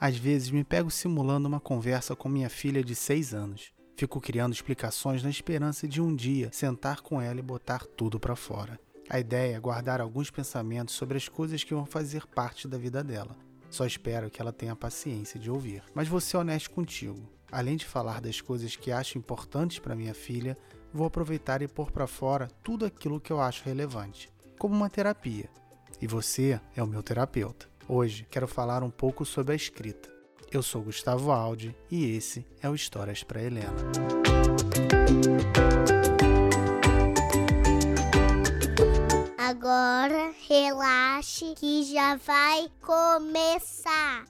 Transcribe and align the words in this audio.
Às 0.00 0.16
vezes 0.16 0.50
me 0.50 0.64
pego 0.64 0.90
simulando 0.90 1.46
uma 1.46 1.60
conversa 1.60 2.16
com 2.16 2.26
minha 2.26 2.48
filha 2.48 2.82
de 2.82 2.94
6 2.94 3.34
anos. 3.34 3.70
Fico 3.98 4.18
criando 4.18 4.54
explicações 4.54 5.22
na 5.22 5.28
esperança 5.28 5.86
de 5.86 6.00
um 6.00 6.16
dia 6.16 6.48
sentar 6.54 7.02
com 7.02 7.20
ela 7.20 7.38
e 7.38 7.42
botar 7.42 7.84
tudo 7.84 8.18
para 8.18 8.34
fora. 8.34 8.80
A 9.10 9.20
ideia 9.20 9.56
é 9.56 9.60
guardar 9.60 10.00
alguns 10.00 10.30
pensamentos 10.30 10.94
sobre 10.94 11.18
as 11.18 11.28
coisas 11.28 11.62
que 11.62 11.74
vão 11.74 11.84
fazer 11.84 12.26
parte 12.28 12.66
da 12.66 12.78
vida 12.78 13.04
dela. 13.04 13.36
Só 13.68 13.84
espero 13.84 14.30
que 14.30 14.40
ela 14.40 14.54
tenha 14.54 14.74
paciência 14.74 15.38
de 15.38 15.50
ouvir. 15.50 15.82
Mas 15.94 16.08
vou 16.08 16.18
ser 16.18 16.38
honesto 16.38 16.70
contigo. 16.70 17.28
Além 17.52 17.76
de 17.76 17.84
falar 17.84 18.22
das 18.22 18.40
coisas 18.40 18.74
que 18.74 18.90
acho 18.90 19.18
importantes 19.18 19.80
para 19.80 19.94
minha 19.94 20.14
filha, 20.14 20.56
vou 20.94 21.06
aproveitar 21.06 21.60
e 21.60 21.68
pôr 21.68 21.90
para 21.90 22.06
fora 22.06 22.48
tudo 22.62 22.86
aquilo 22.86 23.20
que 23.20 23.30
eu 23.30 23.38
acho 23.38 23.66
relevante, 23.66 24.32
como 24.58 24.74
uma 24.74 24.88
terapia. 24.88 25.50
E 26.00 26.06
você 26.06 26.58
é 26.74 26.82
o 26.82 26.86
meu 26.86 27.02
terapeuta. 27.02 27.69
Hoje 27.92 28.24
quero 28.30 28.46
falar 28.46 28.84
um 28.84 28.88
pouco 28.88 29.24
sobre 29.24 29.52
a 29.52 29.56
escrita. 29.56 30.08
Eu 30.48 30.62
sou 30.62 30.80
Gustavo 30.80 31.32
Aldi 31.32 31.74
e 31.90 32.14
esse 32.14 32.46
é 32.62 32.70
o 32.70 32.74
Histórias 32.76 33.24
para 33.24 33.42
Helena. 33.42 33.74
Agora 39.36 40.32
relaxe 40.48 41.52
que 41.56 41.82
já 41.82 42.14
vai 42.14 42.70
começar. 42.80 44.24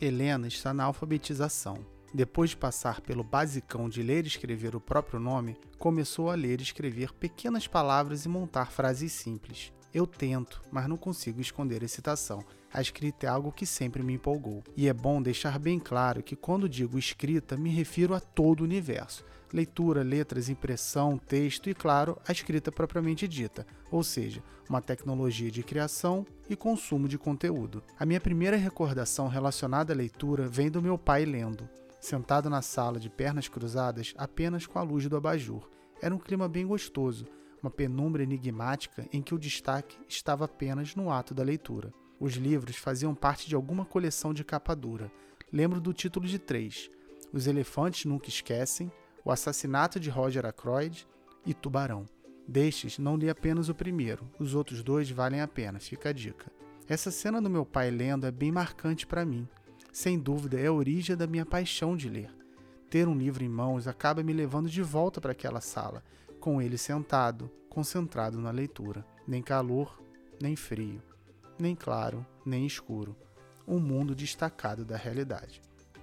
Helena 0.00 0.48
está 0.48 0.74
na 0.74 0.82
alfabetização 0.82 1.86
depois 2.12 2.50
de 2.50 2.56
passar 2.56 3.00
pelo 3.00 3.22
basicão 3.24 3.88
de 3.88 4.00
ler 4.00 4.24
e 4.24 4.28
escrever 4.28 4.76
o 4.76 4.80
próprio 4.80 5.18
nome, 5.18 5.56
começou 5.78 6.30
a 6.30 6.36
ler 6.36 6.60
e 6.60 6.62
escrever 6.62 7.12
pequenas 7.12 7.66
palavras 7.66 8.24
e 8.24 8.28
montar 8.28 8.70
frases 8.70 9.12
simples. 9.12 9.72
Eu 9.92 10.06
tento, 10.06 10.62
mas 10.70 10.88
não 10.88 10.96
consigo 10.96 11.40
esconder 11.40 11.82
a 11.82 11.84
excitação. 11.84 12.44
A 12.74 12.82
escrita 12.82 13.26
é 13.26 13.30
algo 13.30 13.52
que 13.52 13.64
sempre 13.64 14.02
me 14.02 14.14
empolgou. 14.14 14.64
E 14.76 14.88
é 14.88 14.92
bom 14.92 15.22
deixar 15.22 15.60
bem 15.60 15.78
claro 15.78 16.24
que 16.24 16.34
quando 16.34 16.68
digo 16.68 16.98
escrita, 16.98 17.56
me 17.56 17.70
refiro 17.70 18.14
a 18.14 18.18
todo 18.18 18.62
o 18.62 18.64
universo. 18.64 19.24
Leitura, 19.52 20.02
letras, 20.02 20.48
impressão, 20.48 21.16
texto 21.16 21.70
e, 21.70 21.74
claro, 21.74 22.18
a 22.26 22.32
escrita 22.32 22.72
propriamente 22.72 23.28
dita, 23.28 23.64
ou 23.92 24.02
seja, 24.02 24.42
uma 24.68 24.82
tecnologia 24.82 25.52
de 25.52 25.62
criação 25.62 26.26
e 26.50 26.56
consumo 26.56 27.06
de 27.06 27.16
conteúdo. 27.16 27.80
A 27.96 28.04
minha 28.04 28.20
primeira 28.20 28.56
recordação 28.56 29.28
relacionada 29.28 29.92
à 29.92 29.96
leitura 29.96 30.48
vem 30.48 30.68
do 30.68 30.82
meu 30.82 30.98
pai 30.98 31.24
lendo 31.24 31.68
sentado 32.04 32.50
na 32.50 32.60
sala 32.60 33.00
de 33.00 33.08
pernas 33.08 33.48
cruzadas 33.48 34.12
apenas 34.18 34.66
com 34.66 34.78
a 34.78 34.82
luz 34.82 35.08
do 35.08 35.16
abajur. 35.16 35.68
Era 36.02 36.14
um 36.14 36.18
clima 36.18 36.46
bem 36.46 36.66
gostoso, 36.66 37.24
uma 37.62 37.70
penumbra 37.70 38.22
enigmática 38.22 39.08
em 39.10 39.22
que 39.22 39.34
o 39.34 39.38
destaque 39.38 39.96
estava 40.06 40.44
apenas 40.44 40.94
no 40.94 41.10
ato 41.10 41.32
da 41.32 41.42
leitura. 41.42 41.92
Os 42.24 42.36
livros 42.36 42.76
faziam 42.76 43.14
parte 43.14 43.46
de 43.46 43.54
alguma 43.54 43.84
coleção 43.84 44.32
de 44.32 44.42
capa 44.42 44.74
dura. 44.74 45.12
Lembro 45.52 45.78
do 45.78 45.92
título 45.92 46.26
de 46.26 46.38
três: 46.38 46.90
Os 47.30 47.46
Elefantes 47.46 48.06
Nunca 48.06 48.30
Esquecem, 48.30 48.90
O 49.22 49.30
Assassinato 49.30 50.00
de 50.00 50.08
Roger 50.08 50.46
Ackroyd 50.46 51.06
e 51.44 51.52
Tubarão. 51.52 52.06
Destes, 52.48 52.98
não 52.98 53.14
li 53.14 53.28
apenas 53.28 53.68
o 53.68 53.74
primeiro, 53.74 54.26
os 54.38 54.54
outros 54.54 54.82
dois 54.82 55.10
valem 55.10 55.42
a 55.42 55.46
pena, 55.46 55.78
fica 55.78 56.08
a 56.08 56.12
dica. 56.14 56.50
Essa 56.88 57.10
cena 57.10 57.42
do 57.42 57.50
meu 57.50 57.66
pai 57.66 57.90
lendo 57.90 58.26
é 58.26 58.30
bem 58.30 58.50
marcante 58.50 59.06
para 59.06 59.22
mim 59.26 59.46
sem 59.92 60.18
dúvida, 60.18 60.58
é 60.58 60.66
a 60.66 60.72
origem 60.72 61.14
da 61.14 61.26
minha 61.26 61.44
paixão 61.44 61.94
de 61.94 62.08
ler. 62.08 62.28
Ter 62.90 63.06
um 63.06 63.14
livro 63.14 63.44
em 63.44 63.48
mãos 63.48 63.86
acaba 63.86 64.24
me 64.24 64.32
levando 64.32 64.68
de 64.68 64.82
volta 64.82 65.20
para 65.20 65.30
aquela 65.30 65.60
sala, 65.60 66.02
com 66.40 66.60
ele 66.60 66.78
sentado, 66.78 67.48
concentrado 67.68 68.40
na 68.40 68.50
leitura. 68.50 69.06
Nem 69.26 69.40
calor, 69.40 70.02
nem 70.40 70.56
frio, 70.56 71.00
nem 71.58 71.74
claro, 71.74 72.24
nem 72.44 72.66
escuro. 72.66 73.16
Um 73.66 73.78
mundo 73.78 74.14
destacado 74.14 74.84
da 74.84 74.96
realidade. 74.96 75.62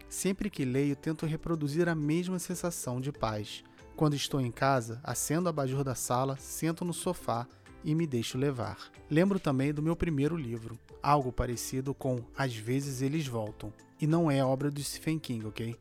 Sempre 0.10 0.50
que 0.50 0.66
leio, 0.66 0.96
tento 0.96 1.26
reproduzir 1.26 1.88
a 1.88 1.96
mesma 1.96 2.40
sensação 2.40 3.00
de 3.00 3.12
paz. 3.12 3.64
Quando 3.96 4.16
estou 4.16 4.42
em 4.42 4.52
casa, 4.52 5.00
acendo 5.04 5.48
a 5.48 5.52
abajur 5.52 5.84
da 5.84 5.96
sala, 5.96 6.38
sento 6.38 6.84
no 6.84 6.94
sofá 6.94 7.48
e 7.84 7.96
me 7.96 8.08
deixo 8.08 8.38
levar. 8.38 8.78
Lembro 9.10 9.40
também 9.40 9.74
do 9.74 9.82
meu 9.82 9.96
primeiro 9.96 10.36
livro, 10.36 10.78
algo 11.02 11.32
parecido 11.32 11.94
com 11.94 12.18
Às 12.36 12.56
vezes 12.56 13.02
eles 13.02 13.28
voltam, 13.28 13.74
e 14.00 14.08
não 14.08 14.30
é 14.30 14.44
obra 14.44 14.72
do 14.72 14.84
Stephen 14.84 15.20
King, 15.20 15.46
ok? 15.46 15.76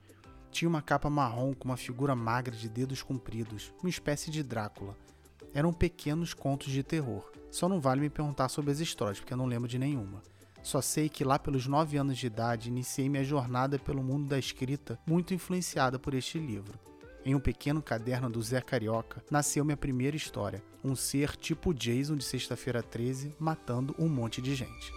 Tinha 0.51 0.69
uma 0.69 0.83
capa 0.83 1.09
marrom 1.09 1.55
com 1.55 1.69
uma 1.69 1.77
figura 1.77 2.15
magra 2.15 2.55
de 2.55 2.69
dedos 2.69 3.03
compridos, 3.03 3.73
uma 3.83 3.89
espécie 3.89 4.31
de 4.31 4.43
Drácula. 4.43 4.97
Eram 5.53 5.73
pequenos 5.73 6.33
contos 6.33 6.73
de 6.73 6.83
terror. 6.83 7.31
Só 7.51 7.69
não 7.69 7.81
vale 7.81 8.01
me 8.01 8.09
perguntar 8.09 8.49
sobre 8.49 8.71
as 8.71 8.79
histórias, 8.79 9.19
porque 9.19 9.33
eu 9.33 9.39
não 9.39 9.47
lembro 9.47 9.69
de 9.69 9.79
nenhuma. 9.79 10.23
Só 10.63 10.81
sei 10.81 11.09
que 11.09 11.25
lá 11.25 11.39
pelos 11.39 11.67
9 11.67 11.97
anos 11.97 12.19
de 12.19 12.27
idade 12.27 12.69
iniciei 12.69 13.09
minha 13.09 13.25
jornada 13.25 13.79
pelo 13.79 14.03
mundo 14.03 14.29
da 14.29 14.39
escrita, 14.39 14.99
muito 15.07 15.35
influenciada 15.35 15.99
por 15.99 16.15
este 16.15 16.39
livro. 16.39 16.79
Em 17.25 17.35
um 17.35 17.41
pequeno 17.41 17.83
caderno 17.83 18.31
do 18.31 18.41
Zé 18.43 18.61
Carioca, 18.61 19.25
nasceu 19.31 19.65
minha 19.65 19.77
primeira 19.77 20.17
história, 20.17 20.63
um 20.85 20.95
ser 20.95 21.37
tipo 21.37 21.75
Jason 21.75 22.17
de 22.17 22.25
Sexta-feira 22.25 22.83
13 22.83 23.35
matando 23.39 23.95
um 23.99 24.09
monte 24.09 24.41
de 24.41 24.55
gente. 24.55 24.93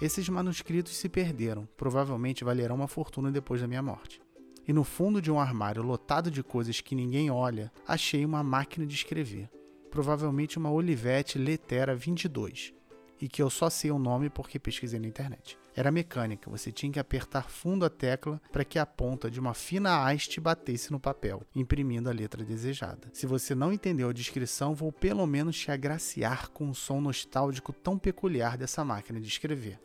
Esses 0.00 0.28
manuscritos 0.28 0.96
se 0.96 1.08
perderam, 1.08 1.68
provavelmente 1.76 2.42
valerão 2.42 2.76
uma 2.76 2.88
fortuna 2.88 3.30
depois 3.30 3.60
da 3.60 3.68
minha 3.68 3.82
morte. 3.82 4.21
E 4.66 4.72
no 4.72 4.84
fundo 4.84 5.20
de 5.20 5.30
um 5.30 5.40
armário 5.40 5.82
lotado 5.82 6.30
de 6.30 6.42
coisas 6.42 6.80
que 6.80 6.94
ninguém 6.94 7.30
olha, 7.30 7.72
achei 7.86 8.24
uma 8.24 8.42
máquina 8.42 8.86
de 8.86 8.94
escrever, 8.94 9.50
provavelmente 9.90 10.58
uma 10.58 10.70
Olivetti 10.70 11.36
Letera 11.36 11.94
22, 11.94 12.72
e 13.20 13.28
que 13.28 13.42
eu 13.42 13.50
só 13.50 13.68
sei 13.68 13.90
o 13.90 13.98
nome 13.98 14.30
porque 14.30 14.58
pesquisei 14.58 15.00
na 15.00 15.08
internet. 15.08 15.58
Era 15.74 15.90
mecânica, 15.90 16.50
você 16.50 16.70
tinha 16.70 16.92
que 16.92 17.00
apertar 17.00 17.48
fundo 17.48 17.84
a 17.84 17.90
tecla 17.90 18.40
para 18.52 18.64
que 18.64 18.78
a 18.78 18.84
ponta 18.84 19.30
de 19.30 19.40
uma 19.40 19.54
fina 19.54 20.06
haste 20.06 20.38
batesse 20.38 20.92
no 20.92 21.00
papel, 21.00 21.42
imprimindo 21.54 22.10
a 22.10 22.12
letra 22.12 22.44
desejada. 22.44 23.08
Se 23.12 23.26
você 23.26 23.54
não 23.54 23.72
entendeu 23.72 24.10
a 24.10 24.12
descrição, 24.12 24.74
vou 24.74 24.92
pelo 24.92 25.26
menos 25.26 25.58
te 25.58 25.70
agraciar 25.70 26.50
com 26.50 26.68
o 26.68 26.74
som 26.74 27.00
nostálgico 27.00 27.72
tão 27.72 27.98
peculiar 27.98 28.58
dessa 28.58 28.84
máquina 28.84 29.20
de 29.20 29.28
escrever. 29.28 29.80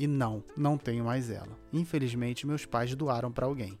E 0.00 0.06
não, 0.06 0.42
não 0.56 0.78
tenho 0.78 1.04
mais 1.04 1.28
ela. 1.28 1.60
Infelizmente, 1.70 2.46
meus 2.46 2.64
pais 2.64 2.94
doaram 2.94 3.30
para 3.30 3.44
alguém. 3.44 3.78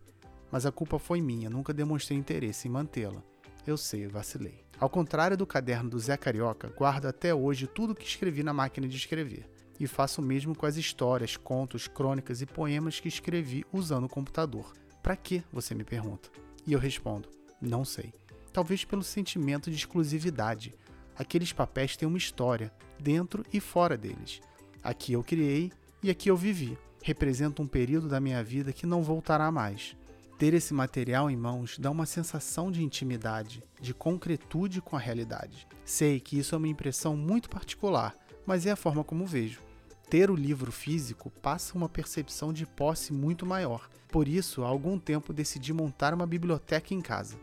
Mas 0.52 0.66
a 0.66 0.70
culpa 0.70 0.98
foi 0.98 1.18
minha, 1.18 1.48
nunca 1.48 1.72
demonstrei 1.72 2.18
interesse 2.18 2.68
em 2.68 2.70
mantê-la. 2.70 3.22
Eu 3.66 3.78
sei, 3.78 4.06
vacilei. 4.06 4.62
Ao 4.78 4.90
contrário 4.90 5.34
do 5.34 5.46
caderno 5.46 5.88
do 5.88 5.98
Zé 5.98 6.18
Carioca, 6.18 6.68
guardo 6.76 7.06
até 7.06 7.34
hoje 7.34 7.66
tudo 7.66 7.94
que 7.94 8.04
escrevi 8.04 8.42
na 8.42 8.52
máquina 8.52 8.86
de 8.86 8.98
escrever. 8.98 9.48
E 9.78 9.86
faço 9.86 10.20
o 10.20 10.24
mesmo 10.24 10.54
com 10.54 10.66
as 10.66 10.76
histórias, 10.76 11.38
contos, 11.38 11.88
crônicas 11.88 12.42
e 12.42 12.46
poemas 12.46 13.00
que 13.00 13.08
escrevi 13.08 13.64
usando 13.72 14.04
o 14.04 14.10
computador. 14.10 14.74
Para 15.02 15.16
que? 15.16 15.42
Você 15.50 15.74
me 15.74 15.84
pergunta. 15.84 16.28
E 16.66 16.74
eu 16.74 16.78
respondo: 16.78 17.30
não 17.62 17.82
sei. 17.82 18.12
Talvez 18.52 18.84
pelo 18.84 19.02
sentimento 19.02 19.70
de 19.70 19.76
exclusividade. 19.76 20.74
Aqueles 21.16 21.50
papéis 21.50 21.96
têm 21.96 22.06
uma 22.06 22.18
história, 22.18 22.70
dentro 22.98 23.42
e 23.50 23.58
fora 23.58 23.96
deles. 23.96 24.42
Aqui 24.82 25.12
eu 25.12 25.22
criei, 25.22 25.70
e 26.02 26.10
aqui 26.10 26.30
eu 26.30 26.36
vivi. 26.36 26.78
Representa 27.02 27.62
um 27.62 27.66
período 27.66 28.08
da 28.08 28.20
minha 28.20 28.42
vida 28.42 28.72
que 28.72 28.86
não 28.86 29.02
voltará 29.02 29.50
mais. 29.50 29.96
Ter 30.38 30.54
esse 30.54 30.72
material 30.72 31.30
em 31.30 31.36
mãos 31.36 31.78
dá 31.78 31.90
uma 31.90 32.06
sensação 32.06 32.72
de 32.72 32.82
intimidade, 32.82 33.62
de 33.80 33.92
concretude 33.92 34.80
com 34.80 34.96
a 34.96 34.98
realidade. 34.98 35.66
Sei 35.84 36.18
que 36.18 36.38
isso 36.38 36.54
é 36.54 36.58
uma 36.58 36.68
impressão 36.68 37.16
muito 37.16 37.50
particular, 37.50 38.14
mas 38.46 38.64
é 38.64 38.70
a 38.70 38.76
forma 38.76 39.04
como 39.04 39.26
vejo. 39.26 39.60
Ter 40.08 40.30
o 40.30 40.34
livro 40.34 40.72
físico 40.72 41.30
passa 41.30 41.76
uma 41.76 41.88
percepção 41.88 42.52
de 42.52 42.66
posse 42.66 43.12
muito 43.12 43.44
maior. 43.44 43.88
Por 44.08 44.26
isso, 44.26 44.64
há 44.64 44.66
algum 44.66 44.98
tempo 44.98 45.32
decidi 45.32 45.72
montar 45.72 46.12
uma 46.14 46.26
biblioteca 46.26 46.94
em 46.94 47.00
casa. 47.00 47.36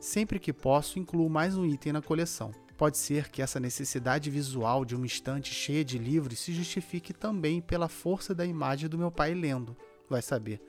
Sempre 0.00 0.38
que 0.38 0.52
posso, 0.52 0.98
incluo 0.98 1.28
mais 1.28 1.56
um 1.56 1.66
item 1.66 1.92
na 1.92 2.00
coleção. 2.00 2.52
Pode 2.76 2.98
ser 2.98 3.30
que 3.30 3.40
essa 3.40 3.60
necessidade 3.60 4.28
visual 4.30 4.84
de 4.84 4.96
uma 4.96 5.06
estante 5.06 5.54
cheia 5.54 5.84
de 5.84 5.96
livros 5.96 6.40
se 6.40 6.52
justifique 6.52 7.12
também 7.12 7.60
pela 7.60 7.88
força 7.88 8.34
da 8.34 8.44
imagem 8.44 8.88
do 8.88 8.98
meu 8.98 9.12
pai 9.12 9.32
lendo, 9.32 9.76
vai 10.10 10.20
saber. 10.20 10.60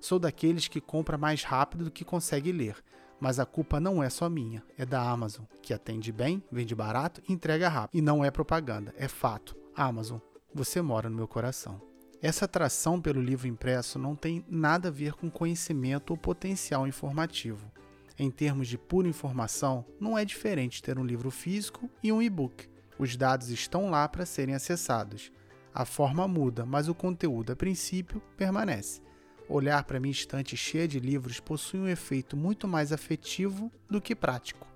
Sou 0.00 0.18
daqueles 0.18 0.66
que 0.66 0.80
compra 0.80 1.18
mais 1.18 1.42
rápido 1.42 1.84
do 1.84 1.90
que 1.90 2.04
consegue 2.04 2.52
ler, 2.52 2.76
mas 3.20 3.38
a 3.38 3.44
culpa 3.44 3.78
não 3.78 4.02
é 4.02 4.08
só 4.08 4.30
minha, 4.30 4.62
é 4.78 4.86
da 4.86 5.02
Amazon, 5.02 5.44
que 5.62 5.74
atende 5.74 6.10
bem, 6.10 6.42
vende 6.50 6.74
barato 6.74 7.22
e 7.28 7.32
entrega 7.32 7.68
rápido. 7.68 7.98
E 7.98 8.02
não 8.02 8.24
é 8.24 8.30
propaganda, 8.30 8.94
é 8.96 9.08
fato. 9.08 9.56
Amazon, 9.74 10.18
você 10.54 10.80
mora 10.80 11.10
no 11.10 11.16
meu 11.16 11.28
coração. 11.28 11.80
Essa 12.22 12.46
atração 12.46 13.00
pelo 13.00 13.20
livro 13.20 13.46
impresso 13.46 13.98
não 13.98 14.16
tem 14.16 14.42
nada 14.48 14.88
a 14.88 14.90
ver 14.90 15.12
com 15.12 15.30
conhecimento 15.30 16.10
ou 16.10 16.16
potencial 16.16 16.86
informativo 16.86 17.70
em 18.18 18.30
termos 18.30 18.68
de 18.68 18.78
pura 18.78 19.08
informação, 19.08 19.84
não 20.00 20.16
é 20.16 20.24
diferente 20.24 20.82
ter 20.82 20.98
um 20.98 21.04
livro 21.04 21.30
físico 21.30 21.90
e 22.02 22.10
um 22.10 22.22
e-book. 22.22 22.68
Os 22.98 23.16
dados 23.16 23.50
estão 23.50 23.90
lá 23.90 24.08
para 24.08 24.24
serem 24.24 24.54
acessados. 24.54 25.30
A 25.74 25.84
forma 25.84 26.26
muda, 26.26 26.64
mas 26.64 26.88
o 26.88 26.94
conteúdo, 26.94 27.52
a 27.52 27.56
princípio, 27.56 28.22
permanece. 28.36 29.02
Olhar 29.48 29.84
para 29.84 30.00
minha 30.00 30.12
estante 30.12 30.56
cheia 30.56 30.88
de 30.88 30.98
livros 30.98 31.38
possui 31.38 31.78
um 31.78 31.88
efeito 31.88 32.36
muito 32.36 32.66
mais 32.66 32.92
afetivo 32.92 33.70
do 33.88 34.00
que 34.00 34.14
prático. 34.14 34.66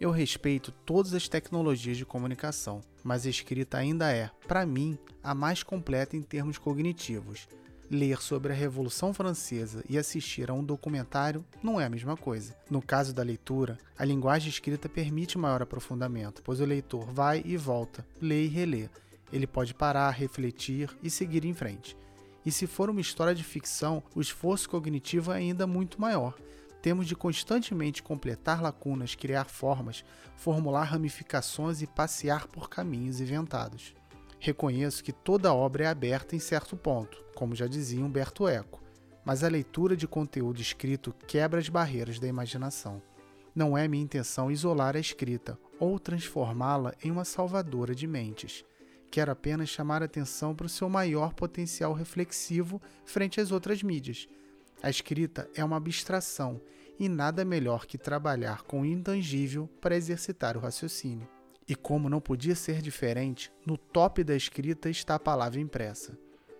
Eu 0.00 0.10
respeito 0.10 0.72
todas 0.72 1.14
as 1.14 1.28
tecnologias 1.28 1.96
de 1.96 2.04
comunicação, 2.04 2.80
mas 3.04 3.24
a 3.24 3.30
escrita 3.30 3.78
ainda 3.78 4.10
é, 4.10 4.30
para 4.48 4.66
mim, 4.66 4.98
a 5.22 5.34
mais 5.34 5.62
completa 5.62 6.16
em 6.16 6.22
termos 6.22 6.58
cognitivos. 6.58 7.46
Ler 7.90 8.22
sobre 8.22 8.52
a 8.52 8.56
Revolução 8.56 9.12
Francesa 9.12 9.82
e 9.88 9.98
assistir 9.98 10.48
a 10.48 10.54
um 10.54 10.62
documentário 10.62 11.44
não 11.60 11.80
é 11.80 11.84
a 11.84 11.90
mesma 11.90 12.16
coisa. 12.16 12.54
No 12.70 12.80
caso 12.80 13.12
da 13.12 13.20
leitura, 13.20 13.76
a 13.98 14.04
linguagem 14.04 14.48
escrita 14.48 14.88
permite 14.88 15.36
maior 15.36 15.60
aprofundamento, 15.60 16.40
pois 16.44 16.60
o 16.60 16.64
leitor 16.64 17.04
vai 17.12 17.42
e 17.44 17.56
volta, 17.56 18.06
lê 18.22 18.44
e 18.44 18.46
relê. 18.46 18.88
Ele 19.32 19.44
pode 19.44 19.74
parar, 19.74 20.10
refletir 20.10 20.88
e 21.02 21.10
seguir 21.10 21.44
em 21.44 21.52
frente. 21.52 21.96
E 22.46 22.52
se 22.52 22.64
for 22.64 22.88
uma 22.88 23.00
história 23.00 23.34
de 23.34 23.42
ficção, 23.42 24.04
o 24.14 24.20
esforço 24.20 24.70
cognitivo 24.70 25.32
é 25.32 25.38
ainda 25.38 25.66
muito 25.66 26.00
maior. 26.00 26.38
Temos 26.80 27.08
de 27.08 27.16
constantemente 27.16 28.04
completar 28.04 28.62
lacunas, 28.62 29.16
criar 29.16 29.46
formas, 29.46 30.04
formular 30.36 30.84
ramificações 30.84 31.82
e 31.82 31.88
passear 31.88 32.46
por 32.46 32.70
caminhos 32.70 33.20
inventados. 33.20 33.94
Reconheço 34.42 35.04
que 35.04 35.12
toda 35.12 35.52
obra 35.52 35.84
é 35.84 35.86
aberta 35.86 36.34
em 36.34 36.38
certo 36.38 36.74
ponto, 36.74 37.22
como 37.34 37.54
já 37.54 37.66
dizia 37.66 38.02
Humberto 38.02 38.48
Eco, 38.48 38.82
mas 39.22 39.44
a 39.44 39.48
leitura 39.48 39.94
de 39.94 40.08
conteúdo 40.08 40.62
escrito 40.62 41.14
quebra 41.26 41.60
as 41.60 41.68
barreiras 41.68 42.18
da 42.18 42.26
imaginação. 42.26 43.02
Não 43.54 43.76
é 43.76 43.86
minha 43.86 44.02
intenção 44.02 44.50
isolar 44.50 44.96
a 44.96 45.00
escrita 45.00 45.58
ou 45.78 45.98
transformá-la 45.98 46.94
em 47.04 47.10
uma 47.10 47.24
salvadora 47.24 47.94
de 47.94 48.06
mentes. 48.06 48.64
Quero 49.10 49.30
apenas 49.30 49.68
chamar 49.68 50.02
atenção 50.02 50.54
para 50.54 50.66
o 50.66 50.70
seu 50.70 50.88
maior 50.88 51.34
potencial 51.34 51.92
reflexivo 51.92 52.80
frente 53.04 53.42
às 53.42 53.52
outras 53.52 53.82
mídias. 53.82 54.26
A 54.82 54.88
escrita 54.88 55.50
é 55.54 55.62
uma 55.62 55.76
abstração 55.76 56.58
e 56.98 57.10
nada 57.10 57.44
melhor 57.44 57.84
que 57.84 57.98
trabalhar 57.98 58.62
com 58.62 58.80
o 58.80 58.86
intangível 58.86 59.68
para 59.82 59.96
exercitar 59.96 60.56
o 60.56 60.60
raciocínio. 60.60 61.28
E 61.70 61.76
como 61.76 62.10
não 62.10 62.20
podia 62.20 62.56
ser 62.56 62.82
diferente, 62.82 63.52
no 63.64 63.78
top 63.78 64.24
da 64.24 64.34
escrita 64.34 64.90
está 64.90 65.14
a 65.14 65.20
palavra 65.20 65.60
impressa. 65.60 66.18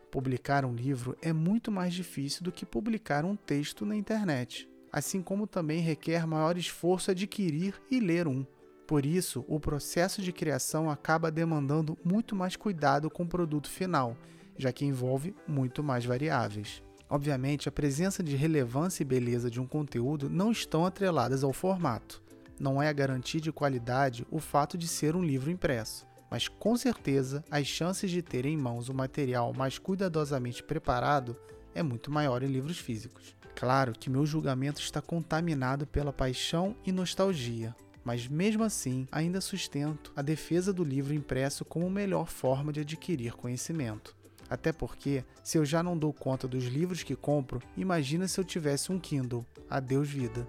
Publicar 0.09 0.65
um 0.65 0.73
livro 0.73 1.19
é 1.21 1.33
muito 1.33 1.73
mais 1.73 1.93
difícil 1.93 2.45
do 2.45 2.53
que 2.53 2.65
publicar 2.65 3.25
um 3.25 3.35
texto 3.35 3.85
na 3.85 3.97
internet, 3.97 4.71
assim 4.93 5.21
como 5.21 5.49
também 5.49 5.81
requer 5.81 6.29
maior 6.29 6.57
esforço 6.57 7.11
adquirir 7.11 7.75
e 7.91 7.99
ler 7.99 8.29
um. 8.29 8.47
Por 8.87 9.05
isso, 9.05 9.45
o 9.49 9.59
processo 9.59 10.23
de 10.23 10.31
criação 10.31 10.89
acaba 10.89 11.29
demandando 11.29 11.99
muito 12.05 12.37
mais 12.37 12.55
cuidado 12.55 13.11
com 13.11 13.25
o 13.25 13.29
produto 13.29 13.69
final, 13.69 14.17
já 14.57 14.73
que 14.73 14.85
envolve 14.85 15.35
muito 15.45 15.83
mais 15.83 16.05
variáveis. 16.05 16.85
Obviamente, 17.09 17.69
a 17.69 17.73
presença 17.73 18.23
de 18.23 18.37
relevância 18.37 19.03
e 19.03 19.07
beleza 19.07 19.51
de 19.51 19.61
um 19.61 19.67
conteúdo 19.67 20.31
não 20.31 20.53
estão 20.53 20.87
atreladas 20.87 21.43
ao 21.43 21.53
formato. 21.53 22.23
Não 22.61 22.83
é 22.83 22.93
garantia 22.93 23.41
de 23.41 23.51
qualidade 23.51 24.27
o 24.31 24.39
fato 24.39 24.77
de 24.77 24.87
ser 24.87 25.17
um 25.17 25.25
livro 25.25 25.51
impresso, 25.51 26.07
mas 26.31 26.47
com 26.47 26.77
certeza 26.77 27.43
as 27.51 27.67
chances 27.67 28.11
de 28.11 28.21
ter 28.21 28.45
em 28.45 28.55
mãos 28.55 28.91
o 28.91 28.95
material 28.95 29.55
mais 29.55 29.79
cuidadosamente 29.79 30.63
preparado 30.63 31.35
é 31.75 31.83
muito 31.83 32.11
maior 32.11 32.43
em 32.43 32.49
livros 32.49 32.79
físicos. 32.79 33.35
Claro 33.57 33.95
que 33.99 34.11
meu 34.11 34.27
julgamento 34.27 34.79
está 34.79 35.01
contaminado 35.01 35.87
pela 35.87 36.13
paixão 36.13 36.77
e 36.85 36.93
nostalgia, 36.93 37.75
mas 38.05 38.29
mesmo 38.29 38.63
assim 38.63 39.09
ainda 39.11 39.41
sustento 39.41 40.13
a 40.15 40.21
defesa 40.21 40.71
do 40.71 40.85
livro 40.85 41.15
impresso 41.15 41.65
como 41.65 41.89
melhor 41.89 42.27
forma 42.27 42.75
de 42.75 42.81
adquirir 42.81 43.33
conhecimento. 43.33 44.15
Até 44.51 44.71
porque, 44.71 45.25
se 45.43 45.57
eu 45.57 45.65
já 45.65 45.83
não 45.83 45.97
dou 45.97 46.13
conta 46.13 46.47
dos 46.47 46.65
livros 46.65 47.03
que 47.03 47.17
compro, 47.17 47.63
imagina 47.75 48.29
se 48.29 48.39
eu 48.39 48.45
tivesse 48.45 48.93
um 48.93 48.99
Kindle. 48.99 49.47
Adeus, 49.71 50.11
vida. 50.11 50.47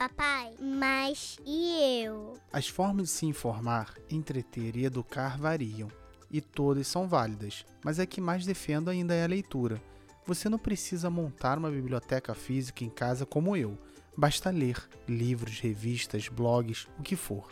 Papai. 0.00 0.54
Mas 0.58 1.36
e 1.44 2.02
eu? 2.04 2.32
As 2.50 2.66
formas 2.66 3.08
de 3.08 3.10
se 3.10 3.26
informar, 3.26 3.94
entreter 4.10 4.74
e 4.74 4.86
educar 4.86 5.36
variam 5.36 5.88
e 6.30 6.40
todas 6.40 6.86
são 6.86 7.06
válidas, 7.06 7.66
mas 7.84 7.98
a 7.98 8.06
que 8.06 8.20
mais 8.20 8.46
defendo 8.46 8.88
ainda 8.88 9.14
é 9.14 9.24
a 9.24 9.28
leitura. 9.28 9.82
Você 10.24 10.48
não 10.48 10.58
precisa 10.58 11.10
montar 11.10 11.58
uma 11.58 11.70
biblioteca 11.70 12.34
física 12.34 12.82
em 12.82 12.88
casa 12.88 13.26
como 13.26 13.54
eu. 13.54 13.76
Basta 14.16 14.48
ler 14.48 14.76
livros, 15.06 15.60
revistas, 15.60 16.28
blogs, 16.28 16.86
o 16.98 17.02
que 17.02 17.16
for. 17.16 17.50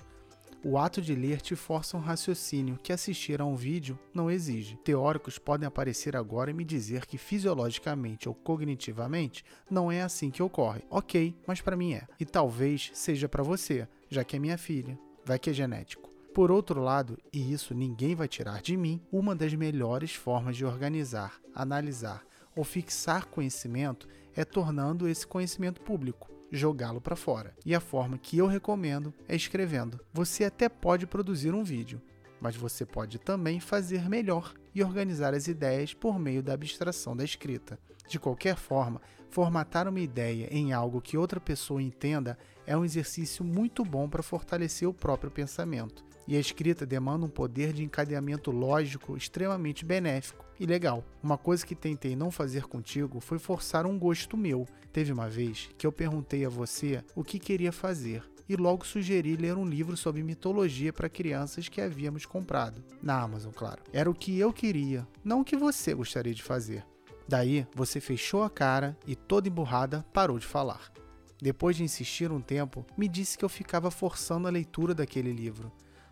O 0.64 0.76
ato 0.76 1.00
de 1.00 1.14
ler 1.14 1.40
te 1.40 1.54
força 1.54 1.96
um 1.96 2.00
raciocínio 2.00 2.78
que 2.82 2.92
assistir 2.92 3.40
a 3.40 3.44
um 3.44 3.54
vídeo 3.54 3.96
não 4.12 4.28
exige. 4.28 4.76
Teóricos 4.78 5.38
podem 5.38 5.68
aparecer 5.68 6.16
agora 6.16 6.50
e 6.50 6.54
me 6.54 6.64
dizer 6.64 7.06
que 7.06 7.16
fisiologicamente 7.16 8.28
ou 8.28 8.34
cognitivamente 8.34 9.44
não 9.70 9.90
é 9.90 10.02
assim 10.02 10.30
que 10.30 10.42
ocorre. 10.42 10.82
Ok, 10.90 11.36
mas 11.46 11.60
para 11.60 11.76
mim 11.76 11.92
é. 11.92 12.06
E 12.18 12.24
talvez 12.24 12.90
seja 12.92 13.28
para 13.28 13.44
você, 13.44 13.86
já 14.08 14.24
que 14.24 14.34
é 14.34 14.38
minha 14.40 14.58
filha. 14.58 14.98
Vai 15.24 15.38
que 15.38 15.50
é 15.50 15.52
genético. 15.52 16.10
Por 16.34 16.50
outro 16.50 16.80
lado, 16.80 17.16
e 17.32 17.52
isso 17.52 17.72
ninguém 17.72 18.16
vai 18.16 18.26
tirar 18.26 18.60
de 18.60 18.76
mim, 18.76 19.00
uma 19.12 19.36
das 19.36 19.54
melhores 19.54 20.12
formas 20.12 20.56
de 20.56 20.64
organizar, 20.64 21.40
analisar 21.54 22.24
ou 22.54 22.64
fixar 22.64 23.26
conhecimento 23.26 24.08
é 24.34 24.44
tornando 24.44 25.08
esse 25.08 25.26
conhecimento 25.26 25.80
público, 25.80 26.28
jogá-lo 26.50 27.00
para 27.00 27.16
fora. 27.16 27.54
E 27.64 27.74
a 27.74 27.80
forma 27.80 28.18
que 28.18 28.38
eu 28.38 28.46
recomendo 28.46 29.12
é 29.28 29.36
escrevendo. 29.36 30.00
Você 30.12 30.44
até 30.44 30.68
pode 30.68 31.06
produzir 31.06 31.54
um 31.54 31.64
vídeo, 31.64 32.00
mas 32.40 32.56
você 32.56 32.84
pode 32.86 33.18
também 33.18 33.60
fazer 33.60 34.08
melhor 34.08 34.54
e 34.74 34.82
organizar 34.82 35.34
as 35.34 35.48
ideias 35.48 35.92
por 35.92 36.18
meio 36.18 36.42
da 36.42 36.54
abstração 36.54 37.16
da 37.16 37.24
escrita. 37.24 37.78
De 38.08 38.18
qualquer 38.18 38.56
forma, 38.56 39.02
formatar 39.28 39.86
uma 39.86 40.00
ideia 40.00 40.48
em 40.50 40.72
algo 40.72 41.00
que 41.00 41.18
outra 41.18 41.40
pessoa 41.40 41.82
entenda 41.82 42.38
é 42.66 42.76
um 42.76 42.84
exercício 42.84 43.44
muito 43.44 43.84
bom 43.84 44.08
para 44.08 44.22
fortalecer 44.22 44.88
o 44.88 44.94
próprio 44.94 45.30
pensamento 45.30 46.07
e 46.28 46.36
a 46.36 46.40
escrita 46.40 46.84
demanda 46.84 47.24
um 47.24 47.30
poder 47.30 47.72
de 47.72 47.82
encadeamento 47.82 48.50
lógico 48.50 49.16
extremamente 49.16 49.82
benéfico 49.82 50.44
e 50.60 50.66
legal. 50.66 51.02
Uma 51.22 51.38
coisa 51.38 51.66
que 51.66 51.74
tentei 51.74 52.14
não 52.14 52.30
fazer 52.30 52.64
contigo 52.64 53.18
foi 53.18 53.38
forçar 53.38 53.86
um 53.86 53.98
gosto 53.98 54.36
meu. 54.36 54.66
Teve 54.92 55.10
uma 55.10 55.26
vez 55.26 55.70
que 55.78 55.86
eu 55.86 55.90
perguntei 55.90 56.44
a 56.44 56.50
você 56.50 57.02
o 57.16 57.24
que 57.24 57.38
queria 57.38 57.72
fazer 57.72 58.22
e 58.46 58.56
logo 58.56 58.86
sugeri 58.86 59.36
ler 59.36 59.56
um 59.56 59.64
livro 59.64 59.96
sobre 59.96 60.22
mitologia 60.22 60.92
para 60.92 61.08
crianças 61.08 61.68
que 61.68 61.80
havíamos 61.80 62.26
comprado. 62.26 62.84
Na 63.02 63.22
Amazon, 63.22 63.52
claro. 63.52 63.82
Era 63.90 64.10
o 64.10 64.14
que 64.14 64.38
eu 64.38 64.52
queria, 64.52 65.08
não 65.24 65.40
o 65.40 65.44
que 65.44 65.56
você 65.56 65.94
gostaria 65.94 66.34
de 66.34 66.42
fazer. 66.42 66.84
Daí, 67.26 67.66
você 67.74 68.00
fechou 68.00 68.42
a 68.42 68.50
cara 68.50 68.96
e 69.06 69.16
toda 69.16 69.48
emburrada 69.48 70.04
parou 70.12 70.38
de 70.38 70.46
falar. 70.46 70.92
Depois 71.40 71.76
de 71.76 71.84
insistir 71.84 72.32
um 72.32 72.40
tempo, 72.40 72.84
me 72.96 73.06
disse 73.06 73.38
que 73.38 73.44
eu 73.44 73.48
ficava 73.48 73.90
forçando 73.90 74.48
a 74.48 74.50
leitura 74.50 74.94
daquele 74.94 75.32
livro. 75.32 75.70